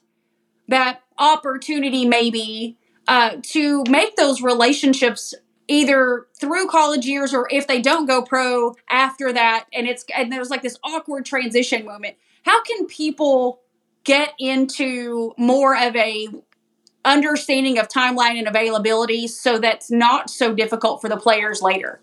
that 0.68 1.02
opportunity 1.18 2.06
maybe 2.06 2.76
uh, 3.08 3.36
to 3.42 3.82
make 3.88 4.14
those 4.16 4.40
relationships 4.40 5.34
either 5.70 6.26
through 6.38 6.66
college 6.66 7.06
years 7.06 7.32
or 7.32 7.48
if 7.50 7.66
they 7.66 7.80
don't 7.80 8.06
go 8.06 8.20
pro 8.20 8.74
after 8.90 9.32
that 9.32 9.66
and 9.72 9.86
it's 9.86 10.04
and 10.14 10.32
there's 10.32 10.50
like 10.50 10.62
this 10.62 10.78
awkward 10.82 11.24
transition 11.24 11.84
moment 11.86 12.16
how 12.44 12.62
can 12.64 12.86
people 12.86 13.60
get 14.04 14.34
into 14.38 15.32
more 15.38 15.76
of 15.76 15.94
a 15.94 16.28
understanding 17.04 17.78
of 17.78 17.88
timeline 17.88 18.36
and 18.36 18.48
availability 18.48 19.26
so 19.26 19.58
that's 19.58 19.90
not 19.90 20.28
so 20.28 20.54
difficult 20.54 21.00
for 21.00 21.08
the 21.08 21.16
players 21.16 21.62
later 21.62 22.00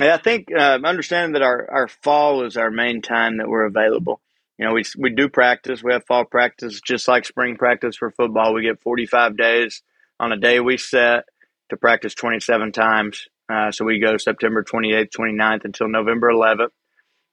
yeah, 0.00 0.14
I 0.14 0.18
think 0.18 0.48
uh, 0.52 0.80
understanding 0.84 1.34
that 1.34 1.42
our, 1.42 1.70
our 1.70 1.88
fall 1.88 2.44
is 2.44 2.56
our 2.56 2.70
main 2.70 3.00
time 3.00 3.36
that 3.36 3.48
we're 3.48 3.64
available. 3.64 4.20
you 4.58 4.64
know, 4.64 4.72
we 4.72 4.82
we 4.98 5.10
do 5.10 5.28
practice. 5.28 5.84
We 5.84 5.92
have 5.92 6.04
fall 6.04 6.24
practice 6.24 6.80
just 6.80 7.06
like 7.06 7.24
spring 7.24 7.56
practice 7.56 7.96
for 7.96 8.10
football. 8.10 8.54
We 8.54 8.62
get 8.62 8.80
45 8.80 9.36
days 9.36 9.82
on 10.18 10.32
a 10.32 10.36
day 10.36 10.58
we 10.58 10.78
set 10.78 11.24
to 11.70 11.76
practice 11.76 12.14
27 12.14 12.72
times. 12.72 13.26
Uh, 13.52 13.70
so 13.70 13.84
we 13.84 13.98
go 13.98 14.16
September 14.16 14.62
28th, 14.62 15.10
29th 15.16 15.64
until 15.64 15.88
November 15.88 16.30
11th. 16.30 16.68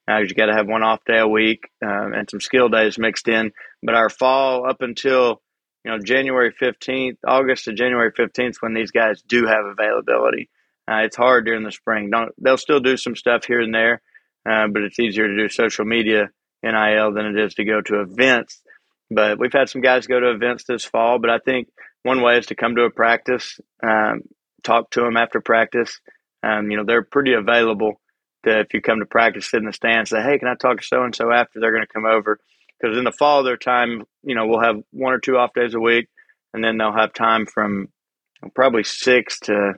Uh, 0.10 0.17
you 0.17 0.34
got 0.34 0.48
to 0.48 0.54
have 0.54 0.67
one 0.67 0.84
off 0.84 1.00
day 1.06 1.20
a 1.20 1.28
week 1.28 1.70
uh, 1.84 2.12
and 2.12 2.30
some 2.30 2.41
skill 2.41 2.70
days 2.70 2.98
mixed 2.98 3.28
in. 3.28 3.52
But 3.84 3.96
our 3.96 4.10
fall 4.10 4.70
up 4.70 4.82
until 4.82 5.41
you 5.86 5.91
know 5.91 6.00
January 6.00 6.54
15th, 6.60 7.17
August 7.26 7.65
to 7.65 7.74
January 7.74 8.12
15th, 8.12 8.56
when 8.60 8.74
these 8.74 8.91
guys 8.91 9.22
do 9.22 9.46
have 9.46 9.65
availability. 9.65 10.50
Uh, 10.89 11.04
it's 11.04 11.15
hard 11.15 11.46
during 11.46 11.63
the 11.63 11.72
spring. 11.72 12.10
Don't 12.10 12.32
they'll 12.41 12.58
still 12.58 12.80
do 12.80 12.98
some 12.98 13.15
stuff 13.15 13.46
here 13.46 13.62
and 13.62 13.74
there, 13.74 14.02
uh, 14.50 14.67
but 14.67 14.82
it's 14.82 15.00
easier 15.00 15.28
to 15.28 15.38
do 15.38 15.50
social 15.50 15.86
media 15.86 16.30
NIL 16.63 17.13
than 17.13 17.26
it 17.28 17.39
is 17.39 17.54
to 17.56 17.65
go 17.65 17.82
to 17.82 18.02
events. 18.02 18.62
But 19.13 19.38
we've 19.38 19.54
had 19.54 19.69
some 19.69 19.82
guys 19.82 20.08
go 20.08 20.19
to 20.19 20.32
events 20.32 20.63
this 20.63 20.86
fall. 20.86 21.19
But 21.19 21.30
I 21.30 21.39
think 21.39 21.67
one 22.04 22.21
way 22.21 22.38
is 22.38 22.47
to 22.47 22.56
come 22.56 22.76
to 22.76 22.84
a 22.84 22.89
practice, 22.89 23.60
um, 23.84 24.21
talk 24.63 24.89
to 24.91 25.02
them 25.02 25.17
after 25.17 25.41
practice. 25.41 26.00
Um, 26.41 26.71
you 26.71 26.78
know, 26.78 26.86
they're 26.86 27.04
pretty 27.04 27.34
available 27.34 28.02
to, 28.45 28.62
if 28.62 28.74
you 28.74 28.82
come 28.82 29.00
to 29.00 29.06
practice, 29.06 29.52
sit 29.52 29.60
in 29.60 29.65
the 29.65 29.74
stands, 29.74 30.10
say, 30.10 30.21
hey, 30.21 30.39
can 30.39 30.47
I 30.47 30.56
talk 30.56 30.80
to 30.80 30.86
so 30.86 31.04
and 31.04 31.13
so 31.13 31.32
after? 31.32 31.60
They're 31.60 31.74
going 31.74 31.86
to 31.86 31.93
come 31.93 32.06
over. 32.06 32.39
Because 32.80 32.97
in 32.97 33.04
the 33.04 33.12
fall, 33.12 33.39
of 33.39 33.45
their 33.45 33.58
time, 33.58 34.06
you 34.24 34.34
know, 34.34 34.47
we'll 34.47 34.63
have 34.63 34.78
one 34.91 35.13
or 35.13 35.19
two 35.19 35.38
off 35.38 35.54
days 35.54 35.76
a 35.76 35.80
week, 35.80 36.08
and 36.54 36.63
then 36.63 36.78
they'll 36.78 36.95
have 36.95 37.13
time 37.13 37.45
from 37.45 37.89
probably 38.56 38.84
six 38.84 39.39
to 39.41 39.74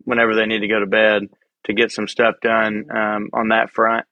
whenever 0.00 0.34
they 0.34 0.44
need 0.44 0.60
to 0.60 0.68
go 0.68 0.80
to 0.80 0.86
bed 0.86 1.22
to 1.64 1.72
get 1.72 1.90
some 1.90 2.06
stuff 2.06 2.34
done 2.42 2.84
um, 2.94 3.30
on 3.32 3.48
that 3.48 3.70
front. 3.70 4.04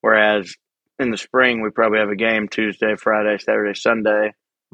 Whereas 0.00 0.52
in 0.98 1.10
the 1.10 1.18
spring, 1.18 1.62
we 1.62 1.70
probably 1.70 1.98
have 1.98 2.08
a 2.08 2.16
game 2.16 2.48
Tuesday, 2.48 2.96
Friday, 2.96 3.38
Saturday, 3.38 3.74
Sunday, 3.74 4.32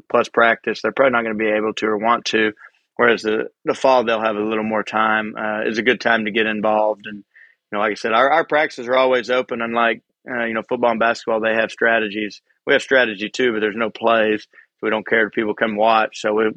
plus 0.09 0.29
practice. 0.29 0.81
They're 0.81 0.91
probably 0.91 1.11
not 1.11 1.23
going 1.23 1.37
to 1.37 1.43
be 1.43 1.51
able 1.51 1.73
to 1.75 1.87
or 1.87 1.97
want 1.97 2.25
to. 2.25 2.53
Whereas 2.95 3.23
the, 3.23 3.49
the 3.65 3.73
fall, 3.73 4.03
they'll 4.03 4.21
have 4.21 4.35
a 4.35 4.43
little 4.43 4.63
more 4.63 4.83
time. 4.83 5.35
Uh, 5.37 5.61
it's 5.65 5.79
a 5.79 5.83
good 5.83 5.99
time 5.99 6.25
to 6.25 6.31
get 6.31 6.45
involved. 6.45 7.05
And, 7.05 7.17
you 7.17 7.23
know, 7.71 7.79
like 7.79 7.91
I 7.91 7.95
said, 7.95 8.13
our, 8.13 8.29
our 8.29 8.45
practices 8.45 8.87
are 8.87 8.95
always 8.95 9.29
open. 9.29 9.61
Unlike, 9.61 10.03
uh, 10.29 10.45
you 10.45 10.53
know, 10.53 10.63
football 10.67 10.91
and 10.91 10.99
basketball, 10.99 11.41
they 11.41 11.55
have 11.55 11.71
strategies. 11.71 12.41
We 12.65 12.73
have 12.73 12.81
strategy 12.81 13.29
too, 13.29 13.51
but 13.51 13.59
there's 13.59 13.75
no 13.75 13.89
plays. 13.89 14.43
So 14.43 14.79
we 14.83 14.89
don't 14.91 15.07
care 15.07 15.27
if 15.27 15.33
people 15.33 15.55
come 15.55 15.75
watch. 15.75 16.21
So 16.21 16.33
we 16.33 16.51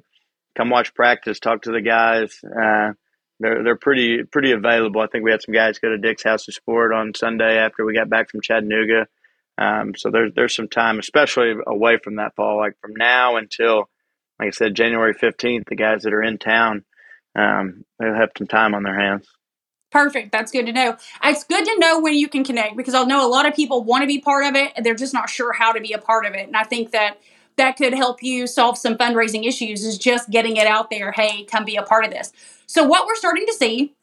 come 0.57 0.71
watch 0.71 0.95
practice, 0.95 1.41
talk 1.41 1.63
to 1.63 1.73
the 1.73 1.81
guys. 1.81 2.39
Uh, 2.45 2.93
they're 3.39 3.63
they're 3.63 3.77
pretty 3.77 4.23
pretty 4.25 4.53
available. 4.53 5.01
I 5.01 5.09
think 5.09 5.25
we 5.25 5.31
had 5.31 5.43
some 5.43 5.55
guys 5.55 5.79
go 5.79 5.91
to 5.91 5.99
Dick's 5.99 6.23
House 6.23 6.49
of 6.49 6.55
Sport 6.55 6.93
on 6.93 7.13
Sunday 7.15 7.59
after 7.59 7.85
we 7.85 7.95
got 7.95 8.09
back 8.09 8.31
from 8.31 8.41
Chattanooga. 8.41 9.09
Um, 9.59 9.95
so 9.97 10.11
there's 10.11 10.33
there's 10.35 10.55
some 10.55 10.69
time, 10.69 10.99
especially 10.99 11.55
away 11.67 11.99
from 12.03 12.17
that 12.17 12.35
fall, 12.37 12.59
like 12.59 12.75
from 12.81 12.93
now 12.95 13.37
until, 13.37 13.89
like 14.39 14.49
I 14.49 14.51
said, 14.51 14.75
January 14.75 15.15
fifteenth. 15.15 15.65
The 15.69 15.77
guys 15.77 16.03
that 16.03 16.13
are 16.13 16.23
in 16.23 16.39
town, 16.39 16.85
um, 17.39 17.85
they'll 17.99 18.15
have 18.15 18.31
some 18.37 18.47
time 18.47 18.75
on 18.75 18.83
their 18.83 18.99
hands. 18.99 19.27
Perfect. 19.91 20.33
That's 20.33 20.53
good 20.53 20.67
to 20.67 20.73
know. 20.73 20.97
It's 21.25 21.45
good 21.45 21.65
to 21.65 21.79
know 21.79 22.01
when 22.01 22.15
you 22.15 22.29
can 22.29 22.45
connect 22.45 22.77
because 22.77 22.95
I 22.95 23.05
know 23.05 23.27
a 23.27 23.31
lot 23.31 23.49
of 23.49 23.55
people 23.55 23.85
want 23.85 24.03
to 24.03 24.07
be 24.07 24.21
part 24.21 24.45
of 24.45 24.55
it 24.55 24.73
and 24.77 24.85
they're 24.85 24.97
just 24.97 25.15
not 25.15 25.31
sure 25.31 25.53
how 25.53 25.73
to 25.73 25.81
be 25.81 25.93
a 25.93 25.99
part 25.99 26.27
of 26.27 26.35
it. 26.35 26.47
And 26.47 26.57
I 26.57 26.65
think 26.65 26.91
that 26.91 27.19
that 27.57 27.77
could 27.77 27.95
help 27.95 28.23
you 28.23 28.47
solve 28.47 28.77
some 28.77 28.97
fundraising 28.97 29.47
issues 29.47 29.85
is 29.85 29.97
just 29.97 30.29
getting 30.29 30.57
it 30.57 30.67
out 30.67 30.91
there. 30.91 31.13
Hey, 31.13 31.45
come 31.45 31.65
be 31.65 31.77
a 31.77 31.83
part 31.83 32.05
of 32.05 32.11
this. 32.11 32.33
So 32.67 32.85
what 32.85 33.07
we're 33.07 33.15
starting 33.15 33.47
to 33.47 33.55
see 33.55 33.95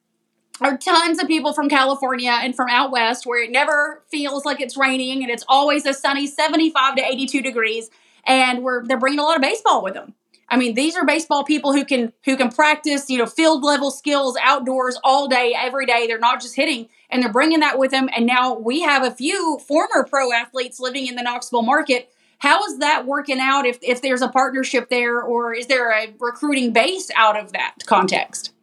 are 0.61 0.77
tons 0.77 1.21
of 1.21 1.27
people 1.27 1.53
from 1.53 1.69
California 1.69 2.31
and 2.31 2.55
from 2.55 2.69
out 2.69 2.91
west 2.91 3.25
where 3.25 3.43
it 3.43 3.51
never 3.51 4.03
feels 4.09 4.45
like 4.45 4.61
it's 4.61 4.77
raining 4.77 5.23
and 5.23 5.31
it's 5.31 5.43
always 5.47 5.85
a 5.85 5.93
sunny 5.93 6.27
75 6.27 6.95
to 6.95 7.05
82 7.05 7.41
degrees 7.41 7.89
and 8.25 8.63
we're 8.63 8.85
they're 8.85 8.99
bringing 8.99 9.19
a 9.19 9.23
lot 9.23 9.35
of 9.35 9.41
baseball 9.41 9.83
with 9.83 9.93
them. 9.93 10.13
I 10.49 10.57
mean, 10.57 10.75
these 10.75 10.95
are 10.95 11.05
baseball 11.05 11.43
people 11.43 11.73
who 11.73 11.83
can 11.83 12.13
who 12.25 12.37
can 12.37 12.49
practice, 12.49 13.09
you 13.09 13.17
know, 13.17 13.25
field 13.25 13.63
level 13.63 13.89
skills 13.89 14.37
outdoors 14.41 14.99
all 15.03 15.27
day 15.27 15.55
every 15.57 15.85
day. 15.85 16.05
They're 16.05 16.19
not 16.19 16.41
just 16.41 16.55
hitting 16.55 16.89
and 17.09 17.23
they're 17.23 17.31
bringing 17.31 17.61
that 17.61 17.79
with 17.79 17.91
them 17.91 18.09
and 18.15 18.25
now 18.25 18.53
we 18.53 18.81
have 18.81 19.03
a 19.03 19.11
few 19.11 19.59
former 19.67 20.03
pro 20.03 20.31
athletes 20.31 20.79
living 20.79 21.07
in 21.07 21.15
the 21.15 21.23
Knoxville 21.23 21.63
market. 21.63 22.09
How 22.37 22.63
is 22.65 22.77
that 22.79 23.05
working 23.07 23.39
out 23.39 23.65
if 23.65 23.79
if 23.81 24.01
there's 24.01 24.21
a 24.21 24.29
partnership 24.29 24.89
there 24.89 25.21
or 25.21 25.53
is 25.53 25.67
there 25.67 25.91
a 25.91 26.13
recruiting 26.19 26.71
base 26.71 27.09
out 27.15 27.39
of 27.39 27.53
that 27.53 27.75
context? 27.85 28.53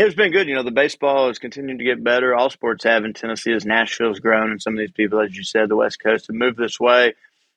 It's 0.00 0.14
been 0.14 0.30
good. 0.30 0.46
You 0.46 0.54
know, 0.54 0.62
the 0.62 0.70
baseball 0.70 1.26
has 1.26 1.40
continued 1.40 1.78
to 1.78 1.84
get 1.84 2.04
better. 2.04 2.32
All 2.32 2.50
sports 2.50 2.84
have 2.84 3.04
in 3.04 3.14
Tennessee 3.14 3.52
as 3.52 3.66
Nashville's 3.66 4.20
grown, 4.20 4.52
and 4.52 4.62
some 4.62 4.74
of 4.74 4.78
these 4.78 4.92
people, 4.92 5.20
as 5.20 5.36
you 5.36 5.42
said, 5.42 5.68
the 5.68 5.74
West 5.74 6.00
Coast 6.00 6.28
have 6.28 6.36
moved 6.36 6.56
this 6.56 6.78
way. 6.78 7.14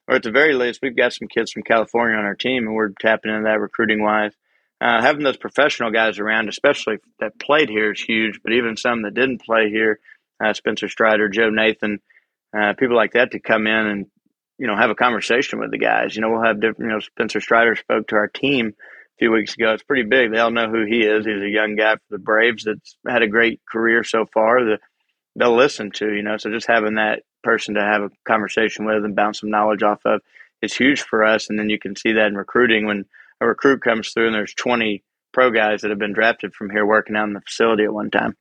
Or 0.08 0.16
at 0.16 0.24
the 0.24 0.32
very 0.32 0.56
least, 0.56 0.80
we've 0.82 0.96
got 0.96 1.14
some 1.14 1.28
kids 1.28 1.52
from 1.52 1.62
California 1.62 2.18
on 2.18 2.26
our 2.26 2.34
team, 2.34 2.66
and 2.66 2.74
we're 2.74 2.94
tapping 3.00 3.32
into 3.32 3.44
that 3.44 3.60
recruiting 3.60 4.02
wise. 4.02 4.34
Uh, 4.82 5.04
having 5.04 5.24
those 5.24 5.38
professional 5.38 5.92
guys 5.92 6.18
around, 6.18 6.50
especially 6.50 6.98
that 7.20 7.38
played 7.38 7.70
here, 7.70 7.92
is 7.92 8.02
huge. 8.02 8.40
But 8.44 8.54
even 8.54 8.76
some 8.76 9.04
that 9.04 9.14
didn't 9.14 9.44
play 9.44 9.70
here, 9.70 10.00
uh, 10.44 10.54
Spencer 10.54 10.90
Strider, 10.90 11.30
Joe 11.30 11.52
Nathan, 11.52 12.00
uh, 12.58 12.74
people 12.74 12.96
like 12.96 13.14
that 13.14 13.34
to 13.34 13.40
come 13.40 13.68
in 13.68 13.86
and 13.86 14.06
you 14.58 14.66
know 14.66 14.76
have 14.76 14.90
a 14.90 14.96
conversation 14.96 15.60
with 15.60 15.70
the 15.70 15.78
guys. 15.78 16.16
You 16.16 16.24
know, 16.24 16.32
we'll 16.32 16.44
have 16.44 16.60
different. 16.60 16.90
You 16.90 16.96
know, 16.96 17.00
Spencer 17.02 17.40
Strider 17.40 17.76
spoke 17.76 18.08
to 18.08 18.16
our 18.16 18.28
team 18.28 18.74
few 19.22 19.32
weeks 19.32 19.54
ago. 19.54 19.72
It's 19.72 19.84
pretty 19.84 20.10
big. 20.10 20.32
They 20.32 20.40
all 20.40 20.50
know 20.50 20.68
who 20.68 20.84
he 20.84 21.02
is. 21.02 21.28
He's 21.28 21.44
a 21.44 21.48
young 21.48 21.76
guy 21.76 21.94
for 21.94 22.02
the 22.10 22.18
Braves 22.18 22.64
that's 22.64 22.98
had 23.08 23.22
a 23.22 23.28
great 23.28 23.62
career 23.72 24.04
so 24.04 24.26
far 24.26 24.66
that 24.66 24.80
they'll 25.36 25.56
listen 25.56 25.92
to, 25.92 26.12
you 26.12 26.24
know. 26.24 26.38
So 26.38 26.50
just 26.50 26.66
having 26.66 26.96
that 26.96 27.22
person 27.44 27.76
to 27.76 27.82
have 27.82 28.02
a 28.02 28.10
conversation 28.28 28.86
with 28.86 29.06
and 29.06 29.16
bounce 29.16 29.42
some 29.42 29.52
knowledge 29.52 29.84
off 29.84 30.02
of 30.06 30.22
is 30.64 30.74
huge 30.74 31.04
for 31.04 31.24
us. 31.24 31.52
And 31.52 31.60
then 31.60 31.70
you 31.70 31.78
can 31.78 31.96
see 31.96 32.14
that 32.14 32.28
in 32.28 32.36
recruiting 32.36 32.88
when 32.88 33.06
a 33.40 33.48
recruit 33.48 33.84
comes 33.84 34.10
through 34.12 34.26
and 34.26 34.34
there's 34.34 34.56
20 34.56 35.04
pro 35.32 35.52
guys 35.52 35.82
that 35.82 35.92
have 35.92 36.00
been 36.00 36.14
drafted 36.14 36.56
from 36.56 36.72
here 36.72 36.86
working 36.86 37.16
out 37.16 37.28
in 37.28 37.34
the 37.34 37.42
facility 37.42 37.84
at 37.84 37.94
one 37.94 38.10
time. 38.10 38.36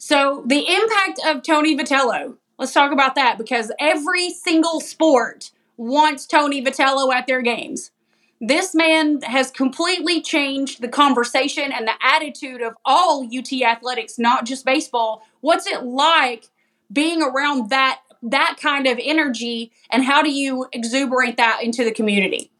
So 0.00 0.42
the 0.46 0.66
impact 0.66 1.20
of 1.24 1.44
Tony 1.44 1.76
Vitello, 1.76 2.38
let's 2.58 2.72
talk 2.72 2.90
about 2.90 3.14
that 3.14 3.38
because 3.38 3.70
every 3.78 4.30
single 4.30 4.80
sport 4.80 5.52
wants 5.76 6.26
Tony 6.26 6.60
Vitello 6.60 7.14
at 7.14 7.28
their 7.28 7.40
games. 7.40 7.92
This 8.40 8.74
man 8.74 9.20
has 9.22 9.50
completely 9.50 10.22
changed 10.22 10.80
the 10.80 10.88
conversation 10.88 11.72
and 11.72 11.86
the 11.86 11.92
attitude 12.00 12.62
of 12.62 12.74
all 12.86 13.24
UT 13.26 13.52
athletics, 13.62 14.18
not 14.18 14.46
just 14.46 14.64
baseball. 14.64 15.22
What's 15.40 15.66
it 15.66 15.84
like 15.84 16.48
being 16.90 17.22
around 17.22 17.70
that 17.70 18.00
that 18.22 18.58
kind 18.60 18.86
of 18.86 18.98
energy 19.02 19.72
and 19.90 20.04
how 20.04 20.22
do 20.22 20.30
you 20.30 20.66
exuberate 20.72 21.38
that 21.38 21.62
into 21.62 21.84
the 21.84 21.92
community? 21.92 22.50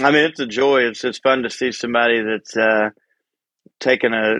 I 0.00 0.10
mean, 0.10 0.24
it's 0.24 0.40
a 0.40 0.46
joy. 0.46 0.82
It's 0.82 1.04
it's 1.04 1.18
fun 1.18 1.42
to 1.42 1.50
see 1.50 1.72
somebody 1.72 2.22
that's 2.22 2.56
uh, 2.56 2.90
taken 3.80 4.12
a, 4.12 4.34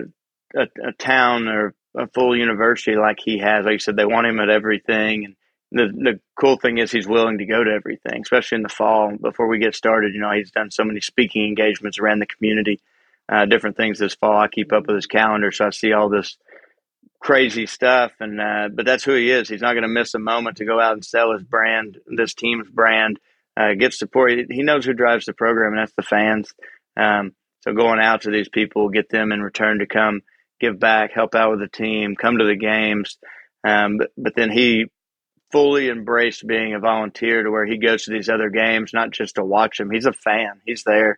a, 0.55 0.67
a 0.89 0.91
town 0.93 1.47
or 1.47 1.73
a 1.95 2.07
full 2.07 2.35
university 2.35 2.95
like 2.95 3.17
he 3.19 3.39
has. 3.39 3.65
Like 3.65 3.73
you 3.73 3.79
said, 3.79 3.97
they 3.97 4.05
want 4.05 4.27
him 4.27 4.39
at 4.39 4.49
everything, 4.49 5.25
and 5.25 5.35
the 5.71 5.87
the 5.87 6.19
cool 6.39 6.57
thing 6.57 6.77
is 6.77 6.91
he's 6.91 7.07
willing 7.07 7.39
to 7.39 7.45
go 7.45 7.63
to 7.63 7.71
everything, 7.71 8.21
especially 8.21 8.57
in 8.57 8.63
the 8.63 8.69
fall. 8.69 9.15
Before 9.15 9.47
we 9.47 9.59
get 9.59 9.75
started, 9.75 10.13
you 10.13 10.21
know, 10.21 10.31
he's 10.31 10.51
done 10.51 10.71
so 10.71 10.83
many 10.83 11.01
speaking 11.01 11.47
engagements 11.47 11.99
around 11.99 12.19
the 12.19 12.25
community, 12.25 12.79
uh, 13.29 13.45
different 13.45 13.77
things 13.77 13.99
this 13.99 14.15
fall. 14.15 14.37
I 14.37 14.47
keep 14.47 14.71
up 14.71 14.87
with 14.87 14.95
his 14.95 15.07
calendar, 15.07 15.51
so 15.51 15.67
I 15.67 15.69
see 15.71 15.93
all 15.93 16.09
this 16.09 16.37
crazy 17.19 17.65
stuff. 17.65 18.11
And 18.19 18.39
uh, 18.39 18.69
but 18.73 18.85
that's 18.85 19.03
who 19.03 19.13
he 19.13 19.31
is. 19.31 19.49
He's 19.49 19.61
not 19.61 19.73
going 19.73 19.83
to 19.83 19.89
miss 19.89 20.13
a 20.13 20.19
moment 20.19 20.57
to 20.57 20.65
go 20.65 20.79
out 20.79 20.93
and 20.93 21.05
sell 21.05 21.33
his 21.33 21.43
brand, 21.43 21.97
this 22.05 22.33
team's 22.33 22.69
brand, 22.69 23.19
uh, 23.57 23.73
get 23.73 23.93
support. 23.93 24.31
He 24.49 24.63
knows 24.63 24.85
who 24.85 24.93
drives 24.93 25.25
the 25.25 25.33
program, 25.33 25.73
and 25.73 25.79
that's 25.79 25.93
the 25.95 26.03
fans. 26.03 26.53
Um, 26.95 27.33
so 27.61 27.73
going 27.73 27.99
out 27.99 28.21
to 28.21 28.31
these 28.31 28.49
people, 28.49 28.89
get 28.89 29.09
them 29.09 29.31
in 29.31 29.41
return 29.41 29.79
to 29.79 29.85
come 29.85 30.21
give 30.59 30.79
back, 30.79 31.11
help 31.13 31.35
out 31.35 31.51
with 31.51 31.59
the 31.59 31.67
team, 31.67 32.15
come 32.15 32.37
to 32.37 32.45
the 32.45 32.55
games. 32.55 33.17
Um, 33.63 33.97
but, 33.97 34.11
but 34.17 34.35
then 34.35 34.51
he 34.51 34.85
fully 35.51 35.89
embraced 35.89 36.45
being 36.45 36.73
a 36.73 36.79
volunteer 36.79 37.43
to 37.43 37.51
where 37.51 37.65
he 37.65 37.77
goes 37.77 38.03
to 38.03 38.11
these 38.11 38.29
other 38.29 38.49
games, 38.49 38.91
not 38.93 39.11
just 39.11 39.35
to 39.35 39.43
watch 39.43 39.77
them. 39.77 39.89
He's 39.91 40.05
a 40.05 40.13
fan. 40.13 40.61
He's 40.65 40.83
there. 40.83 41.17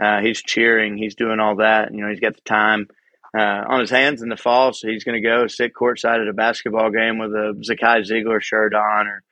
Uh, 0.00 0.20
he's 0.20 0.42
cheering. 0.42 0.96
He's 0.96 1.14
doing 1.14 1.40
all 1.40 1.56
that. 1.56 1.92
You 1.92 2.02
know, 2.02 2.08
he's 2.08 2.20
got 2.20 2.34
the 2.34 2.42
time 2.42 2.88
uh, 3.36 3.64
on 3.68 3.80
his 3.80 3.90
hands 3.90 4.22
in 4.22 4.28
the 4.28 4.36
fall, 4.36 4.72
so 4.72 4.88
he's 4.88 5.04
going 5.04 5.20
to 5.20 5.28
go 5.28 5.46
sit 5.46 5.74
courtside 5.74 6.22
at 6.22 6.28
a 6.28 6.32
basketball 6.32 6.90
game 6.90 7.18
with 7.18 7.32
a 7.32 7.54
Zakai 7.68 8.08
Zeigler 8.08 8.40
shirt 8.40 8.74
on 8.74 9.06
or 9.06 9.22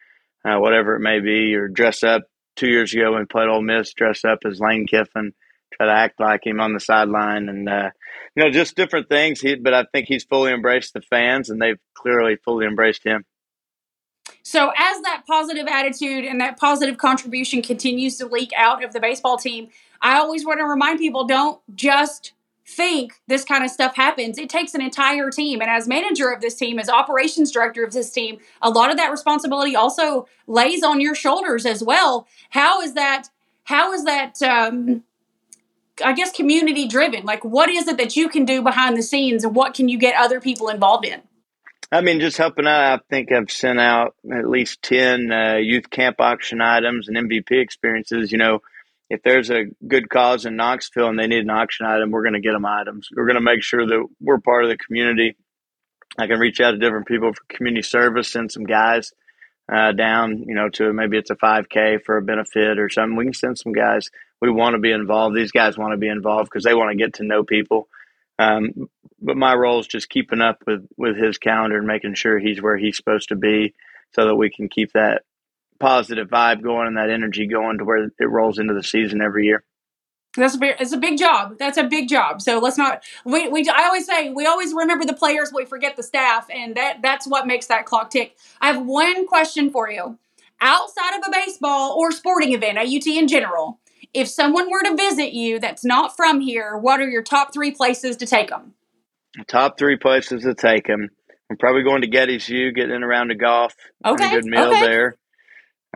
uh, 0.44 0.60
whatever 0.60 0.96
it 0.96 1.00
may 1.00 1.20
be, 1.20 1.54
or 1.54 1.68
dress 1.68 2.02
up. 2.02 2.22
Two 2.56 2.68
years 2.68 2.94
ago 2.94 3.12
when 3.12 3.22
he 3.22 3.26
played 3.26 3.48
Ole 3.48 3.60
Miss, 3.60 3.92
dress 3.92 4.24
up 4.24 4.38
as 4.46 4.58
Lane 4.58 4.86
Kiffin, 4.86 5.34
try 5.74 5.86
to 5.86 5.92
act 5.92 6.18
like 6.18 6.46
him 6.46 6.58
on 6.58 6.72
the 6.72 6.80
sideline, 6.80 7.50
and 7.50 7.68
uh, 7.68 7.90
you 8.34 8.44
know, 8.44 8.50
just 8.50 8.76
different 8.76 9.10
things. 9.10 9.42
He, 9.42 9.56
but 9.56 9.74
I 9.74 9.84
think 9.92 10.06
he's 10.08 10.24
fully 10.24 10.52
embraced 10.52 10.94
the 10.94 11.02
fans, 11.02 11.50
and 11.50 11.60
they've 11.60 11.78
clearly 11.94 12.36
fully 12.42 12.64
embraced 12.66 13.04
him. 13.04 13.26
So, 14.48 14.70
as 14.78 15.00
that 15.02 15.24
positive 15.26 15.66
attitude 15.66 16.24
and 16.24 16.40
that 16.40 16.56
positive 16.56 16.98
contribution 16.98 17.62
continues 17.62 18.16
to 18.18 18.26
leak 18.26 18.52
out 18.56 18.84
of 18.84 18.92
the 18.92 19.00
baseball 19.00 19.38
team, 19.38 19.70
I 20.00 20.18
always 20.18 20.46
want 20.46 20.60
to 20.60 20.64
remind 20.64 21.00
people 21.00 21.24
don't 21.24 21.60
just 21.74 22.32
think 22.64 23.14
this 23.26 23.42
kind 23.44 23.64
of 23.64 23.72
stuff 23.72 23.96
happens. 23.96 24.38
It 24.38 24.48
takes 24.48 24.72
an 24.74 24.80
entire 24.80 25.30
team. 25.30 25.60
And 25.60 25.68
as 25.68 25.88
manager 25.88 26.30
of 26.30 26.42
this 26.42 26.54
team, 26.54 26.78
as 26.78 26.88
operations 26.88 27.50
director 27.50 27.82
of 27.82 27.92
this 27.92 28.08
team, 28.12 28.38
a 28.62 28.70
lot 28.70 28.92
of 28.92 28.96
that 28.98 29.10
responsibility 29.10 29.74
also 29.74 30.28
lays 30.46 30.84
on 30.84 31.00
your 31.00 31.16
shoulders 31.16 31.66
as 31.66 31.82
well. 31.82 32.28
How 32.50 32.80
is 32.80 32.94
that? 32.94 33.26
How 33.64 33.92
is 33.92 34.04
that? 34.04 34.40
Um, 34.42 35.02
I 36.04 36.12
guess 36.12 36.30
community 36.30 36.86
driven. 36.86 37.24
Like, 37.24 37.44
what 37.44 37.68
is 37.68 37.88
it 37.88 37.96
that 37.96 38.14
you 38.14 38.28
can 38.28 38.44
do 38.44 38.62
behind 38.62 38.96
the 38.96 39.02
scenes, 39.02 39.42
and 39.42 39.56
what 39.56 39.74
can 39.74 39.88
you 39.88 39.98
get 39.98 40.14
other 40.14 40.40
people 40.40 40.68
involved 40.68 41.04
in? 41.04 41.22
I 41.92 42.00
mean, 42.00 42.20
just 42.20 42.36
helping 42.36 42.66
out. 42.66 42.80
I 42.80 43.00
think 43.08 43.30
I've 43.30 43.50
sent 43.50 43.78
out 43.78 44.14
at 44.32 44.48
least 44.48 44.82
ten 44.82 45.30
uh, 45.30 45.56
youth 45.56 45.88
camp 45.90 46.20
auction 46.20 46.60
items 46.60 47.08
and 47.08 47.16
MVP 47.16 47.52
experiences. 47.52 48.32
You 48.32 48.38
know, 48.38 48.60
if 49.08 49.22
there's 49.22 49.50
a 49.50 49.66
good 49.86 50.08
cause 50.08 50.46
in 50.46 50.56
Knoxville 50.56 51.08
and 51.08 51.18
they 51.18 51.28
need 51.28 51.44
an 51.44 51.50
auction 51.50 51.86
item, 51.86 52.10
we're 52.10 52.24
going 52.24 52.34
to 52.34 52.40
get 52.40 52.52
them 52.52 52.66
items. 52.66 53.08
We're 53.14 53.26
going 53.26 53.36
to 53.36 53.40
make 53.40 53.62
sure 53.62 53.86
that 53.86 54.06
we're 54.20 54.40
part 54.40 54.64
of 54.64 54.70
the 54.70 54.76
community. 54.76 55.36
I 56.18 56.26
can 56.26 56.40
reach 56.40 56.60
out 56.60 56.72
to 56.72 56.78
different 56.78 57.06
people 57.06 57.32
for 57.32 57.42
community 57.54 57.82
service, 57.82 58.32
send 58.32 58.50
some 58.50 58.64
guys 58.64 59.12
uh, 59.72 59.92
down, 59.92 60.44
you 60.46 60.54
know, 60.54 60.68
to 60.70 60.92
maybe 60.92 61.18
it's 61.18 61.30
a 61.30 61.36
5K 61.36 62.02
for 62.04 62.16
a 62.16 62.22
benefit 62.22 62.78
or 62.78 62.88
something. 62.88 63.16
We 63.16 63.24
can 63.24 63.34
send 63.34 63.58
some 63.58 63.72
guys. 63.72 64.10
We 64.40 64.50
want 64.50 64.74
to 64.74 64.80
be 64.80 64.92
involved. 64.92 65.36
These 65.36 65.52
guys 65.52 65.78
want 65.78 65.92
to 65.92 65.98
be 65.98 66.08
involved 66.08 66.48
because 66.50 66.64
they 66.64 66.74
want 66.74 66.90
to 66.90 66.96
get 66.96 67.14
to 67.14 67.24
know 67.24 67.44
people. 67.44 67.88
Um, 68.38 68.88
but 69.26 69.36
my 69.36 69.52
role 69.54 69.80
is 69.80 69.88
just 69.88 70.08
keeping 70.08 70.40
up 70.40 70.62
with, 70.66 70.86
with 70.96 71.16
his 71.16 71.36
calendar 71.36 71.78
and 71.78 71.86
making 71.86 72.14
sure 72.14 72.38
he's 72.38 72.62
where 72.62 72.76
he's 72.76 72.96
supposed 72.96 73.28
to 73.30 73.34
be 73.36 73.74
so 74.14 74.24
that 74.24 74.36
we 74.36 74.48
can 74.48 74.68
keep 74.68 74.92
that 74.92 75.22
positive 75.80 76.28
vibe 76.28 76.62
going 76.62 76.86
and 76.86 76.96
that 76.96 77.10
energy 77.10 77.46
going 77.48 77.78
to 77.78 77.84
where 77.84 78.04
it 78.04 78.30
rolls 78.30 78.60
into 78.60 78.72
the 78.72 78.84
season 78.84 79.20
every 79.20 79.46
year. 79.46 79.64
That's 80.36 80.54
a 80.54 80.82
it's 80.82 80.92
a 80.92 80.98
big 80.98 81.18
job. 81.18 81.58
That's 81.58 81.76
a 81.76 81.84
big 81.84 82.08
job. 82.08 82.40
So 82.40 82.58
let's 82.58 82.78
not. 82.78 83.02
We, 83.24 83.48
we 83.48 83.68
I 83.68 83.86
always 83.86 84.06
say 84.06 84.30
we 84.30 84.46
always 84.46 84.74
remember 84.74 85.04
the 85.04 85.14
players, 85.14 85.50
we 85.52 85.64
forget 85.64 85.96
the 85.96 86.02
staff, 86.02 86.46
and 86.50 86.76
that 86.76 86.98
that's 87.02 87.26
what 87.26 87.46
makes 87.46 87.66
that 87.66 87.86
clock 87.86 88.10
tick. 88.10 88.36
I 88.60 88.66
have 88.66 88.84
one 88.84 89.26
question 89.26 89.70
for 89.70 89.90
you. 89.90 90.18
Outside 90.60 91.16
of 91.18 91.24
a 91.26 91.30
baseball 91.32 91.96
or 91.98 92.12
sporting 92.12 92.52
event, 92.52 92.78
UT 92.78 93.06
in 93.06 93.28
general, 93.28 93.80
if 94.12 94.28
someone 94.28 94.70
were 94.70 94.82
to 94.82 94.94
visit 94.94 95.32
you 95.32 95.58
that's 95.58 95.84
not 95.84 96.14
from 96.16 96.40
here, 96.40 96.76
what 96.76 97.00
are 97.00 97.08
your 97.08 97.22
top 97.22 97.52
three 97.52 97.70
places 97.70 98.16
to 98.18 98.26
take 98.26 98.50
them? 98.50 98.74
Top 99.48 99.78
three 99.78 99.96
places 99.96 100.42
to 100.42 100.54
take 100.54 100.86
them. 100.86 101.08
I'm 101.50 101.56
probably 101.56 101.84
going 101.84 102.02
to 102.02 102.08
Gettysvue, 102.08 102.74
getting 102.74 102.94
in 102.94 103.04
around 103.04 103.28
the 103.28 103.34
golf. 103.34 103.74
Okay. 104.04 104.30
good 104.30 104.44
meal 104.44 104.70
okay. 104.70 104.86
there. 104.86 105.16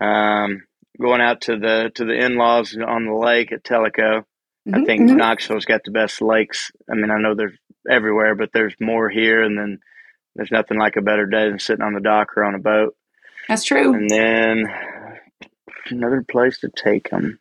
Um, 0.01 0.63
going 1.01 1.21
out 1.21 1.43
to 1.43 1.57
the 1.57 1.91
to 1.95 2.05
the 2.05 2.13
in 2.13 2.37
laws 2.37 2.77
on 2.77 3.07
the 3.07 3.15
lake 3.15 3.53
at 3.53 3.65
Tellico. 3.65 4.25
Mm-hmm, 4.69 4.75
I 4.75 4.85
think 4.85 5.03
mm-hmm. 5.03 5.17
Knoxville's 5.17 5.65
got 5.65 5.83
the 5.85 5.91
best 5.91 6.21
lakes. 6.21 6.71
I 6.91 6.95
mean, 6.95 7.11
I 7.11 7.19
know 7.19 7.35
there's 7.35 7.57
everywhere, 7.91 8.35
but 8.35 8.51
there's 8.53 8.75
more 8.81 9.09
here, 9.09 9.43
and 9.43 9.59
then 9.59 9.79
there's 10.37 10.53
nothing 10.53 10.79
like 10.79 10.97
a 10.97 11.03
better 11.03 11.27
day 11.27 11.49
than 11.49 11.59
sitting 11.59 11.85
on 11.85 11.95
the 11.95 12.01
dock 12.01 12.37
or 12.37 12.45
on 12.45 12.55
a 12.55 12.59
boat. 12.59 12.95
That's 13.49 13.65
true. 13.65 13.95
And 13.95 14.09
then 14.09 14.67
another 15.91 16.25
place 16.31 16.61
to 16.61 16.69
take 16.69 17.11
them. 17.11 17.41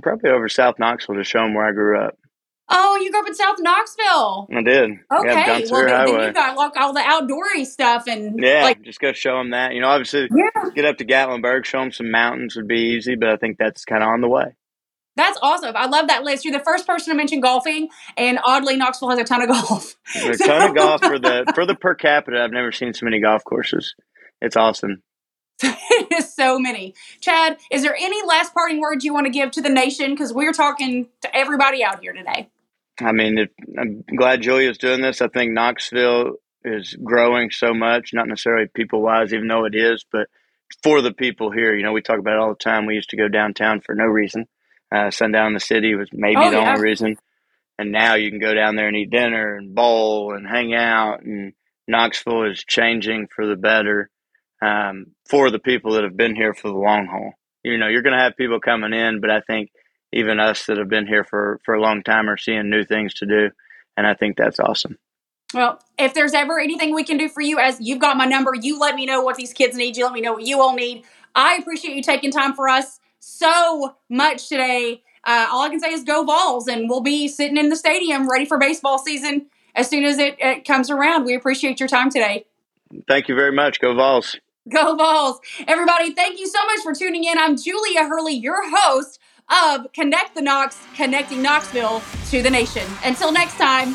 Probably 0.00 0.30
over 0.30 0.48
South 0.48 0.78
Knoxville 0.78 1.16
to 1.16 1.24
show 1.24 1.40
them 1.40 1.54
where 1.54 1.66
I 1.66 1.72
grew 1.72 2.00
up. 2.00 2.16
Oh, 2.68 2.96
you 2.96 3.10
grew 3.10 3.20
up 3.20 3.26
in 3.26 3.34
South 3.34 3.56
Knoxville. 3.58 4.48
I 4.56 4.62
did. 4.62 4.90
Okay. 4.92 4.98
Yeah, 5.10 5.58
well, 5.70 5.84
then, 5.84 6.06
then, 6.06 6.28
you 6.28 6.32
got 6.32 6.56
like 6.56 6.76
all 6.76 6.94
the 6.94 7.00
outdoory 7.00 7.66
stuff 7.66 8.04
and 8.06 8.40
yeah, 8.42 8.62
like 8.62 8.80
just 8.82 9.00
go 9.00 9.12
show 9.12 9.36
them 9.36 9.50
that. 9.50 9.74
You 9.74 9.82
know, 9.82 9.88
obviously, 9.88 10.28
yeah. 10.34 10.70
get 10.74 10.86
up 10.86 10.96
to 10.98 11.04
Gatlinburg, 11.04 11.66
show 11.66 11.80
them 11.80 11.92
some 11.92 12.10
mountains 12.10 12.56
would 12.56 12.68
be 12.68 12.94
easy, 12.96 13.16
but 13.16 13.28
I 13.28 13.36
think 13.36 13.58
that's 13.58 13.84
kind 13.84 14.02
of 14.02 14.08
on 14.08 14.22
the 14.22 14.28
way. 14.28 14.56
That's 15.16 15.38
awesome. 15.42 15.76
I 15.76 15.86
love 15.86 16.08
that 16.08 16.22
list. 16.22 16.44
You're 16.44 16.56
the 16.56 16.64
first 16.64 16.86
person 16.86 17.12
to 17.12 17.16
mention 17.16 17.40
golfing, 17.40 17.90
and 18.16 18.38
oddly, 18.42 18.78
Knoxville 18.78 19.10
has 19.10 19.18
a 19.18 19.24
ton 19.24 19.42
of 19.42 19.48
golf. 19.48 19.94
a 20.16 20.36
ton 20.38 20.70
of 20.70 20.74
golf 20.74 21.02
for 21.02 21.18
the 21.18 21.52
for 21.54 21.66
the 21.66 21.74
per 21.74 21.94
capita. 21.94 22.40
I've 22.42 22.52
never 22.52 22.72
seen 22.72 22.94
so 22.94 23.04
many 23.04 23.20
golf 23.20 23.44
courses. 23.44 23.94
It's 24.40 24.56
awesome. 24.56 25.02
It 25.62 26.12
is 26.12 26.34
so 26.34 26.58
many. 26.58 26.94
Chad, 27.20 27.58
is 27.70 27.82
there 27.82 27.96
any 27.96 28.24
last 28.26 28.54
parting 28.54 28.80
words 28.80 29.04
you 29.04 29.12
want 29.12 29.26
to 29.26 29.32
give 29.32 29.50
to 29.52 29.62
the 29.62 29.70
nation? 29.70 30.10
Because 30.10 30.32
we're 30.32 30.52
talking 30.52 31.08
to 31.22 31.36
everybody 31.36 31.84
out 31.84 32.00
here 32.00 32.12
today. 32.12 32.48
I 33.00 33.12
mean, 33.12 33.38
it, 33.38 33.50
I'm 33.78 34.04
glad 34.16 34.42
Julia's 34.42 34.78
doing 34.78 35.00
this. 35.00 35.22
I 35.22 35.28
think 35.28 35.52
Knoxville 35.52 36.34
is 36.64 36.94
growing 37.02 37.50
so 37.50 37.74
much, 37.74 38.12
not 38.12 38.28
necessarily 38.28 38.68
people 38.72 39.02
wise, 39.02 39.32
even 39.32 39.48
though 39.48 39.64
it 39.64 39.74
is, 39.74 40.04
but 40.10 40.28
for 40.82 41.00
the 41.00 41.12
people 41.12 41.50
here. 41.50 41.74
You 41.74 41.84
know, 41.84 41.92
we 41.92 42.02
talk 42.02 42.18
about 42.18 42.34
it 42.34 42.40
all 42.40 42.50
the 42.50 42.56
time. 42.56 42.86
We 42.86 42.94
used 42.94 43.10
to 43.10 43.16
go 43.16 43.28
downtown 43.28 43.80
for 43.80 43.94
no 43.94 44.04
reason. 44.04 44.46
Uh, 44.94 45.10
sundown 45.10 45.48
in 45.48 45.54
the 45.54 45.60
city 45.60 45.94
was 45.94 46.08
maybe 46.12 46.36
oh, 46.36 46.50
the 46.50 46.56
yeah. 46.56 46.70
only 46.70 46.82
reason. 46.82 47.16
And 47.78 47.92
now 47.92 48.14
you 48.14 48.30
can 48.30 48.38
go 48.38 48.54
down 48.54 48.76
there 48.76 48.88
and 48.88 48.96
eat 48.96 49.10
dinner 49.10 49.56
and 49.56 49.74
bowl 49.74 50.34
and 50.34 50.46
hang 50.46 50.74
out. 50.74 51.22
And 51.22 51.54
Knoxville 51.88 52.50
is 52.50 52.64
changing 52.64 53.28
for 53.34 53.46
the 53.46 53.56
better 53.56 54.10
um, 54.60 55.06
for 55.32 55.50
the 55.50 55.58
people 55.58 55.92
that 55.92 56.04
have 56.04 56.14
been 56.14 56.36
here 56.36 56.52
for 56.52 56.68
the 56.68 56.76
long 56.76 57.06
haul. 57.06 57.32
You 57.64 57.78
know, 57.78 57.88
you're 57.88 58.02
going 58.02 58.14
to 58.14 58.22
have 58.22 58.36
people 58.36 58.60
coming 58.60 58.92
in, 58.92 59.22
but 59.22 59.30
I 59.30 59.40
think 59.40 59.70
even 60.12 60.38
us 60.38 60.66
that 60.66 60.76
have 60.76 60.90
been 60.90 61.06
here 61.06 61.24
for, 61.24 61.58
for 61.64 61.72
a 61.72 61.80
long 61.80 62.02
time 62.02 62.28
are 62.28 62.36
seeing 62.36 62.68
new 62.68 62.84
things 62.84 63.14
to 63.14 63.26
do. 63.26 63.48
And 63.96 64.06
I 64.06 64.12
think 64.12 64.36
that's 64.36 64.60
awesome. 64.60 64.98
Well, 65.54 65.82
if 65.98 66.12
there's 66.12 66.34
ever 66.34 66.60
anything 66.60 66.94
we 66.94 67.02
can 67.02 67.16
do 67.16 67.30
for 67.30 67.40
you, 67.40 67.58
as 67.58 67.80
you've 67.80 67.98
got 67.98 68.18
my 68.18 68.26
number, 68.26 68.52
you 68.54 68.78
let 68.78 68.94
me 68.94 69.06
know 69.06 69.22
what 69.22 69.36
these 69.36 69.54
kids 69.54 69.74
need. 69.74 69.96
You 69.96 70.04
let 70.04 70.12
me 70.12 70.20
know 70.20 70.34
what 70.34 70.42
you 70.42 70.60
all 70.60 70.74
need. 70.74 71.04
I 71.34 71.56
appreciate 71.56 71.96
you 71.96 72.02
taking 72.02 72.30
time 72.30 72.52
for 72.52 72.68
us 72.68 73.00
so 73.18 73.96
much 74.10 74.50
today. 74.50 75.02
Uh, 75.24 75.46
all 75.50 75.62
I 75.62 75.70
can 75.70 75.80
say 75.80 75.92
is 75.92 76.04
go 76.04 76.24
Vols, 76.24 76.68
and 76.68 76.90
we'll 76.90 77.00
be 77.00 77.26
sitting 77.26 77.56
in 77.56 77.70
the 77.70 77.76
stadium 77.76 78.30
ready 78.30 78.44
for 78.44 78.58
baseball 78.58 78.98
season 78.98 79.46
as 79.74 79.88
soon 79.88 80.04
as 80.04 80.18
it, 80.18 80.36
it 80.38 80.66
comes 80.66 80.90
around. 80.90 81.24
We 81.24 81.34
appreciate 81.34 81.80
your 81.80 81.88
time 81.88 82.10
today. 82.10 82.44
Thank 83.08 83.28
you 83.28 83.34
very 83.34 83.52
much. 83.52 83.80
Go 83.80 83.94
Vols. 83.94 84.36
Go 84.68 84.94
Vols. 84.94 85.40
Everybody, 85.66 86.14
thank 86.14 86.38
you 86.38 86.46
so 86.46 86.64
much 86.66 86.80
for 86.84 86.94
tuning 86.94 87.24
in. 87.24 87.36
I'm 87.36 87.56
Julia 87.56 88.04
Hurley, 88.06 88.34
your 88.34 88.62
host 88.64 89.18
of 89.50 89.92
Connect 89.92 90.36
the 90.36 90.42
Knox, 90.42 90.78
connecting 90.94 91.42
Knoxville 91.42 92.00
to 92.30 92.42
the 92.42 92.50
nation. 92.50 92.86
Until 93.04 93.32
next 93.32 93.56
time. 93.56 93.94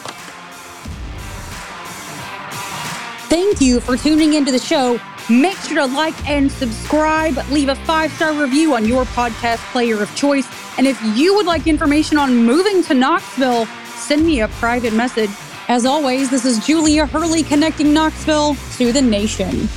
Thank 3.30 3.62
you 3.62 3.80
for 3.80 3.96
tuning 3.96 4.34
into 4.34 4.52
the 4.52 4.60
show. 4.60 5.00
Make 5.30 5.58
sure 5.58 5.78
to 5.78 5.86
like 5.86 6.30
and 6.30 6.52
subscribe. 6.52 7.38
Leave 7.50 7.70
a 7.70 7.76
five 7.76 8.12
star 8.14 8.34
review 8.34 8.76
on 8.76 8.86
your 8.86 9.06
podcast 9.06 9.60
player 9.72 10.02
of 10.02 10.14
choice. 10.16 10.48
And 10.78 10.86
if 10.86 11.02
you 11.18 11.34
would 11.36 11.46
like 11.46 11.66
information 11.68 12.18
on 12.18 12.36
moving 12.36 12.84
to 12.84 12.94
Knoxville, 12.94 13.66
send 13.96 14.26
me 14.26 14.42
a 14.42 14.50
private 14.50 14.94
message. 14.94 15.32
As 15.70 15.86
always, 15.86 16.30
this 16.30 16.46
is 16.46 16.66
Julia 16.66 17.06
Hurley 17.06 17.44
connecting 17.44 17.94
Knoxville 17.94 18.56
to 18.74 18.92
the 18.92 19.02
nation. 19.02 19.70